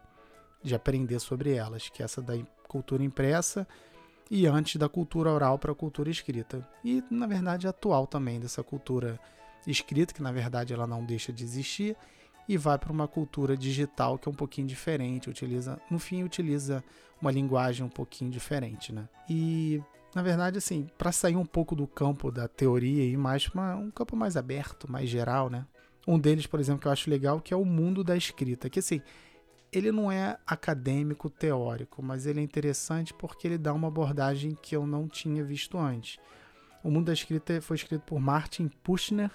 de 0.63 0.73
aprender 0.73 1.19
sobre 1.19 1.54
elas, 1.54 1.89
que 1.89 2.02
é 2.02 2.06
essa 2.06 2.21
da 2.21 2.34
cultura 2.67 3.04
impressa 3.04 3.67
e 4.32 4.47
antes 4.47 4.78
da 4.78 4.89
cultura 4.89 5.32
oral 5.32 5.60
para 5.60 5.71
a 5.71 5.76
cultura 5.76 6.10
escrita. 6.10 6.67
E, 6.84 7.04
na 7.10 7.28
verdade, 7.28 7.67
atual 7.67 8.08
também 8.08 8.39
dessa 8.39 8.63
cultura 8.63 9.19
escrita, 9.67 10.13
que 10.13 10.21
na 10.21 10.32
verdade 10.32 10.73
ela 10.73 10.88
não 10.88 11.06
deixa 11.06 11.32
de 11.32 11.43
existir, 11.43 11.95
e 12.47 12.58
vai 12.58 12.78
para 12.78 12.91
uma 12.91 13.08
cultura 13.08 13.56
digital 13.56 14.17
que 14.17 14.28
é 14.28 14.32
um 14.32 14.36
pouquinho 14.36 14.67
diferente, 14.67 15.30
utiliza, 15.30 15.80
no 15.89 15.97
fim 15.97 16.23
utiliza 16.23 16.84
uma 17.21 17.32
linguagem 17.32 17.86
um 17.86 17.89
pouquinho 17.89 18.30
diferente, 18.30 18.91
né? 18.91 19.08
E 19.30 19.82
na 20.13 20.21
verdade 20.21 20.58
assim, 20.58 20.88
para 20.97 21.12
sair 21.12 21.38
um 21.38 21.45
pouco 21.45 21.76
do 21.76 21.88
campo 21.88 22.32
da 22.32 22.47
teoria 22.47 23.06
e 23.06 23.15
mais 23.15 23.47
para 23.47 23.78
um 23.78 23.89
campo 23.89 24.15
mais 24.15 24.36
aberto, 24.36 24.91
mais 24.91 25.10
geral, 25.10 25.49
né? 25.49 25.65
Um 26.06 26.19
deles, 26.19 26.45
por 26.45 26.60
exemplo, 26.60 26.82
que 26.82 26.88
eu 26.88 26.91
acho 26.91 27.10
legal, 27.10 27.39
que 27.39 27.54
é 27.54 27.58
o 27.58 27.63
mundo 27.63 28.04
da 28.04 28.17
escrita, 28.17 28.69
que 28.69 28.80
assim, 28.80 29.02
ele 29.73 29.91
não 29.91 30.12
é 30.12 30.38
acadêmico 30.45 31.29
teórico, 31.29 32.03
mas 32.03 32.25
ele 32.25 32.39
é 32.39 32.43
interessante 32.43 33.13
porque 33.13 33.47
ele 33.47 33.57
dá 33.57 33.73
uma 33.73 33.88
abordagem 33.88 34.55
que 34.62 34.75
eu 34.75 34.86
não 34.86 35.07
tinha 35.07 35.43
visto 35.43 35.77
antes. 35.77 36.19
O 36.83 36.91
Mundo 36.91 37.07
da 37.07 37.13
Escrita 37.13 37.59
foi 37.59 37.75
escrito 37.75 38.01
por 38.01 38.19
Martin 38.19 38.67
Pushner 38.83 39.31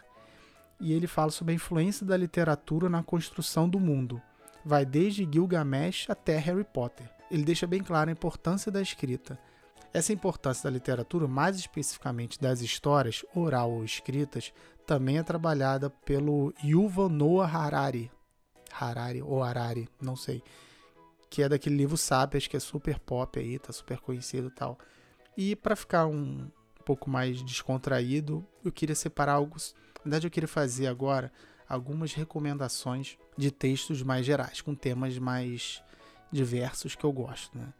e 0.81 0.93
ele 0.93 1.07
fala 1.07 1.31
sobre 1.31 1.53
a 1.53 1.57
influência 1.57 2.07
da 2.07 2.17
literatura 2.17 2.89
na 2.89 3.03
construção 3.03 3.69
do 3.69 3.81
mundo. 3.81 4.23
Vai 4.65 4.87
desde 4.87 5.29
Gilgamesh 5.31 6.09
até 6.09 6.39
Harry 6.39 6.65
Potter. 6.65 7.11
Ele 7.31 7.43
deixa 7.43 7.67
bem 7.67 7.83
clara 7.83 8.11
a 8.11 8.13
importância 8.13 8.71
da 8.71 8.81
escrita. 8.81 9.39
Essa 9.93 10.13
importância 10.13 10.65
da 10.65 10.75
literatura, 10.75 11.27
mais 11.27 11.57
especificamente 11.57 12.41
das 12.41 12.61
histórias, 12.61 13.25
oral 13.35 13.73
ou 13.73 13.85
escritas, 13.85 14.53
também 14.87 15.19
é 15.19 15.23
trabalhada 15.23 15.91
pelo 15.91 16.55
Yuval 16.63 17.09
Noah 17.09 17.51
Harari, 17.51 18.11
Harari 18.73 19.23
ou 19.23 19.43
Harari, 19.43 19.89
não 20.01 20.17
sei. 20.17 20.43
Que 21.31 21.43
é 21.43 21.49
daquele 21.49 21.77
livro 21.77 21.97
Sapiens, 21.97 22.47
que 22.47 22.57
é 22.57 22.61
super 22.61 22.99
pop 22.99 23.39
aí, 23.39 23.59
tá 23.59 23.73
super 23.73 23.99
conhecido 23.99 24.49
e 24.49 24.51
tal. 24.51 24.79
E 25.37 25.55
para 25.55 25.77
ficar 25.77 26.07
um 26.07 26.51
pouco 26.85 27.11
mais 27.11 27.43
descontraído, 27.43 28.47
eu 28.65 28.73
queria 28.73 28.95
separar 28.95 29.35
algo. 29.35 29.57
Na 29.99 30.03
verdade, 30.05 30.27
eu 30.27 30.31
queria 30.31 30.49
fazer 30.49 30.87
agora 30.87 31.31
algumas 31.69 32.15
recomendações 32.15 33.19
de 33.37 33.51
textos 33.51 34.03
mais 34.03 34.25
gerais, 34.25 34.61
com 34.61 34.75
temas 34.75 35.19
mais 35.19 35.83
diversos 36.33 36.95
que 36.95 37.05
eu 37.05 37.13
gosto. 37.13 37.57
Né? 37.57 37.73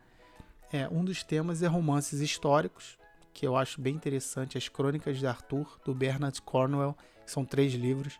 É, 0.73 0.89
um 0.89 1.05
dos 1.05 1.23
temas 1.23 1.63
é 1.63 1.67
romances 1.67 2.21
históricos, 2.21 2.99
que 3.33 3.47
eu 3.47 3.57
acho 3.57 3.81
bem 3.81 3.95
interessante, 3.95 4.59
As 4.59 4.69
Crônicas 4.69 5.19
de 5.19 5.27
Arthur, 5.27 5.81
do 5.85 5.95
Bernard 5.95 6.41
Cornwell, 6.43 6.97
que 7.25 7.31
são 7.31 7.45
três 7.45 7.73
livros 7.73 8.19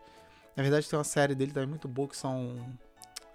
na 0.55 0.63
verdade, 0.63 0.89
tem 0.89 0.97
uma 0.97 1.05
série 1.05 1.35
dele 1.35 1.51
também 1.51 1.69
muito 1.69 1.87
boa 1.87 2.07
que 2.07 2.17
são 2.17 2.77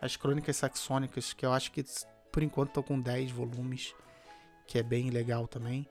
as 0.01 0.17
Crônicas 0.17 0.57
Saxônicas, 0.57 1.33
que 1.33 1.47
eu 1.47 1.53
acho 1.53 1.73
que 1.73 1.85
por 2.31 2.43
enquanto 2.43 2.69
estão 2.69 2.83
com 2.83 3.01
10 3.01 3.31
volumes, 3.31 3.95
que 4.67 4.79
é 4.79 4.83
bem 4.83 5.11
legal 5.11 5.47
também. 5.47 5.87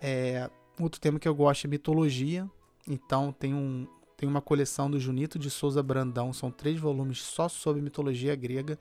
É, 0.00 0.50
outro 0.80 1.00
tema 1.00 1.18
que 1.18 1.28
eu 1.28 1.34
gosto 1.34 1.66
é 1.66 1.68
mitologia, 1.68 2.48
então 2.86 3.32
tem, 3.32 3.54
um, 3.54 3.86
tem 4.16 4.28
uma 4.28 4.42
coleção 4.42 4.90
do 4.90 4.98
Junito 4.98 5.38
de 5.38 5.50
Souza 5.50 5.82
Brandão, 5.82 6.32
são 6.32 6.50
três 6.50 6.78
volumes 6.78 7.22
só 7.22 7.48
sobre 7.48 7.80
mitologia 7.80 8.34
grega, 8.34 8.78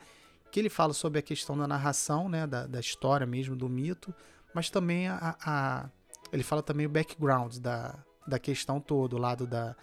que 0.51 0.59
ele 0.59 0.69
fala 0.69 0.93
sobre 0.93 1.19
a 1.19 1.21
questão 1.21 1.57
da 1.57 1.67
narração, 1.67 2.27
né, 2.27 2.45
da, 2.45 2.67
da 2.67 2.79
história 2.79 3.25
mesmo, 3.25 3.55
do 3.55 3.69
mito, 3.69 4.13
mas 4.53 4.69
também 4.69 5.07
a, 5.07 5.35
a 5.43 5.89
ele 6.31 6.43
fala 6.43 6.63
também 6.63 6.85
o 6.85 6.89
background 6.89 7.57
da, 7.57 7.95
da 8.27 8.39
questão 8.39 8.79
todo, 8.79 9.13
o 9.13 9.19
lado 9.19 9.45
da, 9.45 9.75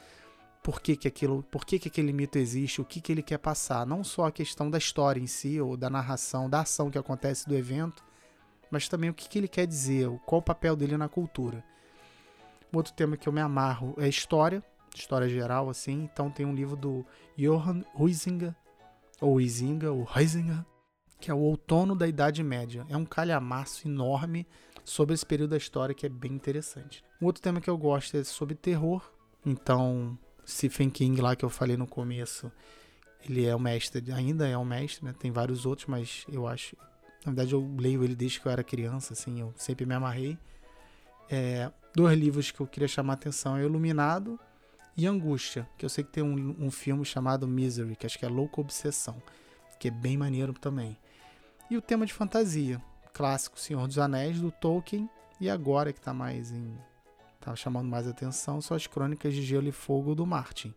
por 0.62 0.80
que, 0.80 0.96
que 0.96 1.08
aquilo, 1.08 1.42
por 1.50 1.64
que, 1.64 1.78
que 1.78 1.88
aquele 1.88 2.12
mito 2.12 2.38
existe, 2.38 2.80
o 2.80 2.84
que, 2.84 3.00
que 3.00 3.12
ele 3.12 3.22
quer 3.22 3.38
passar. 3.38 3.86
Não 3.86 4.04
só 4.04 4.26
a 4.26 4.32
questão 4.32 4.70
da 4.70 4.78
história 4.78 5.20
em 5.20 5.26
si, 5.26 5.60
ou 5.60 5.76
da 5.76 5.88
narração, 5.88 6.50
da 6.50 6.60
ação 6.60 6.90
que 6.90 6.98
acontece 6.98 7.48
do 7.48 7.56
evento, 7.56 8.04
mas 8.70 8.88
também 8.88 9.10
o 9.10 9.14
que, 9.14 9.28
que 9.28 9.38
ele 9.38 9.48
quer 9.48 9.66
dizer, 9.66 10.08
qual 10.26 10.40
o 10.40 10.44
papel 10.44 10.76
dele 10.76 10.96
na 10.96 11.08
cultura. 11.08 11.64
Outro 12.72 12.92
tema 12.92 13.16
que 13.16 13.28
eu 13.28 13.32
me 13.32 13.40
amarro 13.40 13.94
é 13.98 14.08
história, 14.08 14.62
história 14.94 15.28
geral, 15.28 15.68
assim. 15.68 16.08
Então 16.12 16.30
tem 16.30 16.46
um 16.46 16.54
livro 16.54 16.76
do 16.76 17.04
Johann 17.36 17.82
Huizinga, 17.98 18.54
ou 19.20 19.34
Huizinga, 19.34 19.90
ou 19.90 20.08
Huizinga, 20.14 20.64
que 21.20 21.30
é 21.30 21.34
o 21.34 21.38
Outono 21.38 21.96
da 21.96 22.06
Idade 22.06 22.44
Média. 22.44 22.86
É 22.88 22.96
um 22.96 23.04
calhamaço 23.04 23.88
enorme 23.88 24.46
sobre 24.84 25.14
esse 25.14 25.26
período 25.26 25.50
da 25.50 25.56
história 25.56 25.94
que 25.94 26.06
é 26.06 26.08
bem 26.08 26.32
interessante. 26.32 27.02
Um 27.20 27.26
outro 27.26 27.42
tema 27.42 27.60
que 27.60 27.68
eu 27.68 27.76
gosto 27.76 28.16
é 28.16 28.24
sobre 28.24 28.54
terror. 28.54 29.02
Então, 29.44 30.18
Stephen 30.46 30.90
King, 30.90 31.20
lá 31.20 31.36
que 31.36 31.44
eu 31.44 31.50
falei 31.50 31.76
no 31.76 31.86
começo, 31.86 32.50
ele 33.28 33.46
é 33.46 33.54
o 33.54 33.60
mestre, 33.60 34.12
ainda 34.12 34.48
é 34.48 34.56
o 34.56 34.64
mestre, 34.64 35.04
né? 35.04 35.14
Tem 35.18 35.30
vários 35.30 35.66
outros, 35.66 35.86
mas 35.86 36.24
eu 36.30 36.46
acho. 36.46 36.76
Na 37.24 37.32
verdade, 37.32 37.52
eu 37.52 37.76
leio 37.78 38.02
ele 38.02 38.14
desde 38.14 38.40
que 38.40 38.46
eu 38.46 38.52
era 38.52 38.64
criança, 38.64 39.12
assim, 39.12 39.40
eu 39.40 39.52
sempre 39.56 39.84
me 39.84 39.94
amarrei. 39.94 40.38
É, 41.28 41.70
dois 41.94 42.18
livros 42.18 42.50
que 42.50 42.60
eu 42.60 42.66
queria 42.66 42.88
chamar 42.88 43.12
a 43.12 43.14
atenção 43.14 43.56
é 43.56 43.62
Iluminado 43.62 44.38
e 44.96 45.06
Angústia, 45.06 45.68
que 45.78 45.84
eu 45.84 45.88
sei 45.88 46.02
que 46.02 46.10
tem 46.10 46.22
um, 46.22 46.56
um 46.58 46.70
filme 46.70 47.04
chamado 47.04 47.46
Misery, 47.46 47.94
que 47.94 48.06
acho 48.06 48.18
que 48.18 48.24
é 48.24 48.28
Louca 48.28 48.60
Obsessão, 48.60 49.22
que 49.78 49.88
é 49.88 49.90
bem 49.90 50.16
maneiro 50.16 50.52
também. 50.52 50.98
E 51.70 51.76
o 51.76 51.82
tema 51.82 52.04
de 52.04 52.12
fantasia, 52.12 52.82
clássico 53.12 53.60
Senhor 53.60 53.86
dos 53.86 53.98
Anéis, 53.98 54.40
do 54.40 54.50
Tolkien, 54.50 55.08
e 55.40 55.48
agora 55.48 55.92
que 55.92 55.98
está 55.98 56.12
mais 56.12 56.50
em. 56.50 56.76
Tá 57.40 57.56
chamando 57.56 57.88
mais 57.88 58.06
atenção, 58.06 58.60
são 58.60 58.76
as 58.76 58.86
Crônicas 58.86 59.34
de 59.34 59.42
Gelo 59.42 59.68
e 59.68 59.72
Fogo 59.72 60.14
do 60.14 60.26
Martin. 60.26 60.74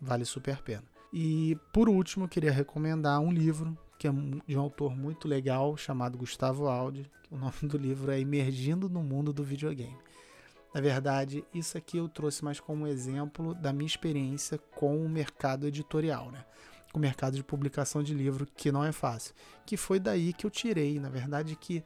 Vale 0.00 0.24
super 0.24 0.62
pena. 0.62 0.84
E 1.12 1.56
por 1.72 1.88
último, 1.88 2.28
queria 2.28 2.52
recomendar 2.52 3.18
um 3.20 3.32
livro 3.32 3.76
que 3.98 4.06
é 4.06 4.10
de 4.46 4.56
um 4.56 4.60
autor 4.60 4.94
muito 4.94 5.26
legal 5.26 5.76
chamado 5.76 6.18
Gustavo 6.18 6.68
Aldi. 6.68 7.10
O 7.30 7.36
nome 7.36 7.54
do 7.62 7.78
livro 7.78 8.12
é 8.12 8.20
Emergindo 8.20 8.88
no 8.88 9.02
Mundo 9.02 9.32
do 9.32 9.42
Videogame. 9.42 9.96
Na 10.74 10.80
verdade, 10.80 11.42
isso 11.54 11.78
aqui 11.78 11.96
eu 11.96 12.06
trouxe 12.06 12.44
mais 12.44 12.60
como 12.60 12.86
exemplo 12.86 13.54
da 13.54 13.72
minha 13.72 13.86
experiência 13.86 14.58
com 14.74 15.02
o 15.02 15.08
mercado 15.08 15.66
editorial, 15.66 16.30
né? 16.30 16.44
Com 16.92 16.98
o 16.98 17.00
mercado 17.00 17.34
de 17.34 17.42
publicação 17.42 18.02
de 18.02 18.12
livro, 18.12 18.46
que 18.54 18.70
não 18.70 18.84
é 18.84 18.92
fácil. 18.92 19.34
Que 19.64 19.76
foi 19.76 19.98
daí 19.98 20.34
que 20.34 20.44
eu 20.44 20.50
tirei, 20.50 21.00
na 21.00 21.08
verdade, 21.08 21.56
que 21.56 21.82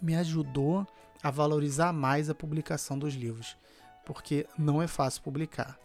me 0.00 0.14
ajudou 0.16 0.86
a 1.22 1.30
valorizar 1.30 1.92
mais 1.92 2.28
a 2.28 2.34
publicação 2.34 2.98
dos 2.98 3.14
livros. 3.14 3.56
Porque 4.04 4.46
não 4.58 4.82
é 4.82 4.86
fácil 4.86 5.22
publicar. 5.22 5.78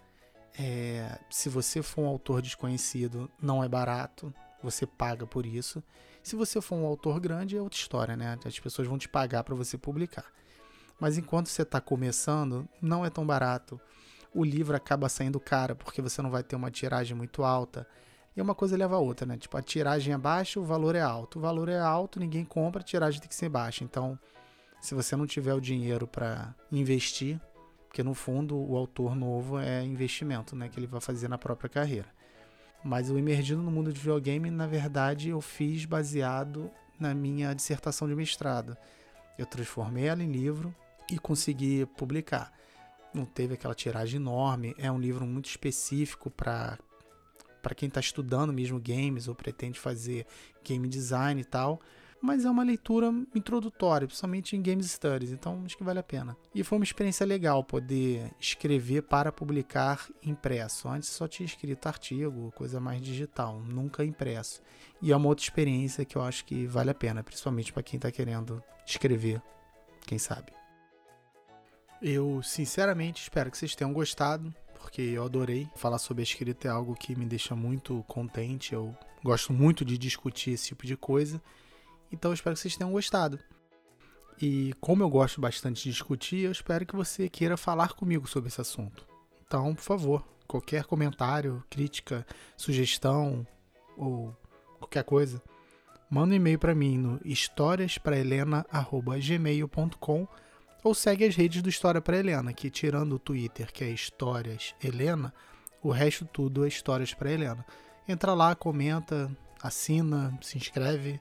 É, 0.58 1.17
se 1.30 1.48
você 1.48 1.82
for 1.82 2.02
um 2.02 2.08
autor 2.08 2.41
desconhecido, 2.41 3.32
não 3.41 3.63
é 3.63 3.67
barato, 3.69 4.34
você 4.62 4.86
paga 4.86 5.26
por 5.26 5.45
isso. 5.45 5.82
Se 6.22 6.36
você 6.36 6.60
for 6.60 6.76
um 6.76 6.86
autor 6.86 7.19
grande, 7.19 7.56
é 7.56 7.62
outra 7.62 7.80
história, 7.80 8.17
né? 8.17 8.38
As 8.45 8.60
pessoas 8.60 8.88
vão 8.88 8.98
te 8.98 9.08
pagar 9.08 9.43
para 9.43 9.56
você 9.56 9.78
publicar. 9.78 10.26
Mas 11.00 11.17
enquanto 11.17 11.48
você 11.48 11.62
está 11.62 11.80
começando, 11.80 12.67
não 12.82 13.06
é 13.06 13.10
tão 13.10 13.26
barato. 13.26 13.80
O 14.34 14.43
livro 14.43 14.76
acaba 14.76 15.08
saindo 15.08 15.39
caro 15.39 15.76
porque 15.76 16.02
você 16.02 16.22
não 16.22 16.30
vai 16.30 16.43
ter 16.43 16.56
uma 16.56 16.69
tiragem 16.69 17.15
muito 17.15 17.43
alta. 17.43 17.88
E 18.39 18.41
uma 18.41 18.56
coisa 18.56 18.78
leva 18.78 18.95
a 18.95 18.99
outra, 18.99 19.25
né? 19.25 19.36
Tipo, 19.36 19.58
a 19.58 19.62
tiragem 19.62 20.13
é 20.13 20.17
baixa, 20.17 20.62
o 20.62 20.63
valor 20.63 20.95
é 20.95 21.02
alto. 21.02 21.39
O 21.39 21.41
valor 21.41 21.67
é 21.67 21.78
alto, 21.78 22.21
ninguém 22.21 22.45
compra, 22.45 22.80
a 22.80 22.84
tiragem 22.86 23.19
tem 23.19 23.28
que 23.28 23.36
ser 23.36 23.49
baixa. 23.49 23.84
Então, 23.84 24.17
se 24.80 24.95
você 24.95 25.13
não 25.13 25.28
tiver 25.28 25.54
o 25.54 25.60
dinheiro 25.60 26.08
para 26.08 26.56
investir, 26.71 27.38
porque 27.89 28.02
no 28.02 28.13
fundo 28.13 28.58
o 28.58 28.78
autor 28.78 29.13
novo 29.13 29.60
é 29.60 29.84
investimento, 29.84 30.56
né, 30.56 30.69
que 30.69 30.80
ele 30.80 30.88
vai 30.88 31.02
fazer 31.02 31.28
na 31.28 31.38
própria 31.38 31.69
carreira. 31.69 32.08
Mas 32.82 33.12
o 33.12 33.17
emergindo 33.17 33.62
no 33.62 33.69
mundo 33.69 33.91
de 33.91 33.99
videogame, 33.99 34.49
na 34.49 34.67
verdade, 34.67 35.28
eu 35.28 35.41
fiz 35.41 35.84
baseado 35.84 36.71
na 36.97 37.13
minha 37.13 37.54
dissertação 37.54 38.08
de 38.08 38.15
mestrado. 38.15 38.78
Eu 39.38 39.45
transformei 39.45 40.06
ela 40.06 40.23
em 40.23 40.32
livro 40.32 40.73
e 41.12 41.19
consegui 41.19 41.86
publicar. 41.97 42.54
Não 43.13 43.25
teve 43.25 43.56
aquela 43.56 43.75
tiragem 43.75 44.17
enorme, 44.17 44.73
é 44.78 44.89
um 44.89 44.97
livro 44.97 45.25
muito 45.25 45.49
específico 45.49 46.30
para 46.30 46.80
para 47.62 47.76
quem 47.76 47.88
está 47.88 48.00
estudando 48.00 48.54
mesmo 48.54 48.80
games 48.80 49.28
ou 49.28 49.36
pretende 49.36 49.80
fazer 49.80 50.26
game 50.63 50.88
design 50.88 51.41
e 51.41 51.45
tal, 51.45 51.80
mas 52.22 52.43
é 52.43 52.50
uma 52.50 52.63
leitura 52.63 53.13
introdutória, 53.34 54.06
principalmente 54.06 54.56
em 54.56 54.62
Games 54.62 54.91
Studies, 54.91 55.32
então 55.32 55.63
acho 55.65 55.78
que 55.78 55.84
vale 55.84 56.00
a 56.00 56.04
pena. 56.04 56.36
E 56.54 56.63
foi 56.63 56.78
uma 56.78 56.84
experiência 56.84 57.26
legal 57.26 57.63
poder 57.63 58.32
escrever 58.39 59.04
para 59.04 59.32
publicar 59.32 60.10
impresso. 60.22 60.89
Antes 60.89 61.10
só 61.10 61.28
tinha 61.28 61.45
escrito 61.45 61.88
artigo, 61.88 62.52
coisa 62.56 62.80
mais 62.80 63.02
digital, 63.02 63.62
nunca 63.62 64.04
impresso. 64.04 64.62
E 65.02 65.12
é 65.12 65.15
uma 65.15 65.28
outra 65.28 65.45
experiência 65.45 66.04
que 66.04 66.17
eu 66.17 66.22
acho 66.22 66.43
que 66.43 66.65
vale 66.65 66.89
a 66.89 66.95
pena, 66.95 67.24
principalmente 67.24 67.72
para 67.72 67.84
quem 67.84 67.98
está 67.98 68.12
querendo 68.12 68.62
escrever, 68.86 69.41
quem 70.06 70.17
sabe. 70.17 70.52
Eu 72.02 72.41
sinceramente 72.43 73.24
espero 73.24 73.50
que 73.50 73.58
vocês 73.58 73.76
tenham 73.76 73.93
gostado, 73.93 74.54
porque 74.79 75.01
eu 75.01 75.23
adorei. 75.23 75.69
Falar 75.75 75.99
sobre 75.99 76.21
a 76.21 76.23
escrita 76.23 76.67
é 76.67 76.71
algo 76.71 76.95
que 76.95 77.15
me 77.15 77.25
deixa 77.25 77.55
muito 77.55 78.03
contente. 78.07 78.73
Eu 78.73 78.95
gosto 79.23 79.53
muito 79.53 79.85
de 79.85 79.97
discutir 79.97 80.51
esse 80.51 80.67
tipo 80.67 80.85
de 80.87 80.97
coisa. 80.97 81.41
Então 82.11 82.31
eu 82.31 82.35
espero 82.35 82.55
que 82.55 82.61
vocês 82.61 82.75
tenham 82.75 82.91
gostado. 82.91 83.39
E 84.41 84.73
como 84.79 85.03
eu 85.03 85.09
gosto 85.09 85.41
bastante 85.41 85.83
de 85.83 85.91
discutir, 85.91 86.45
eu 86.45 86.51
espero 86.51 86.85
que 86.85 86.95
você 86.95 87.27
queira 87.29 87.57
falar 87.57 87.91
comigo 87.93 88.25
sobre 88.27 88.47
esse 88.47 88.61
assunto. 88.61 89.05
Então, 89.45 89.75
por 89.75 89.83
favor, 89.83 90.25
qualquer 90.47 90.85
comentário, 90.85 91.61
crítica, 91.69 92.25
sugestão 92.55 93.45
ou 93.97 94.33
qualquer 94.79 95.03
coisa, 95.03 95.43
manda 96.09 96.33
um 96.33 96.37
e-mail 96.37 96.57
para 96.57 96.73
mim 96.73 96.97
no 96.97 97.19
historiasprahelena@gmail.com 97.25 100.25
ou 100.83 100.93
segue 100.93 101.25
as 101.25 101.35
redes 101.35 101.61
do 101.61 101.69
História 101.69 102.01
para 102.01 102.17
Helena, 102.17 102.53
que 102.53 102.69
tirando 102.69 103.13
o 103.13 103.19
Twitter, 103.19 103.71
que 103.71 103.83
é 103.83 103.89
Histórias 103.89 104.73
Helena, 104.81 105.33
o 105.81 105.91
resto 105.91 106.25
tudo 106.25 106.65
é 106.65 106.67
Histórias 106.67 107.13
para 107.13 107.31
Helena. 107.31 107.65
Entra 108.07 108.33
lá, 108.33 108.55
comenta, 108.55 109.29
assina, 109.61 110.37
se 110.41 110.57
inscreve 110.57 111.19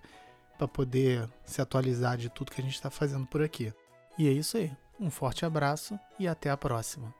para 0.56 0.66
poder 0.66 1.28
se 1.44 1.60
atualizar 1.60 2.16
de 2.16 2.28
tudo 2.28 2.50
que 2.50 2.60
a 2.60 2.64
gente 2.64 2.74
está 2.74 2.90
fazendo 2.90 3.26
por 3.26 3.42
aqui. 3.42 3.72
E 4.18 4.28
é 4.28 4.32
isso 4.32 4.56
aí. 4.56 4.72
Um 4.98 5.10
forte 5.10 5.46
abraço 5.46 5.98
e 6.18 6.26
até 6.26 6.50
a 6.50 6.56
próxima. 6.56 7.14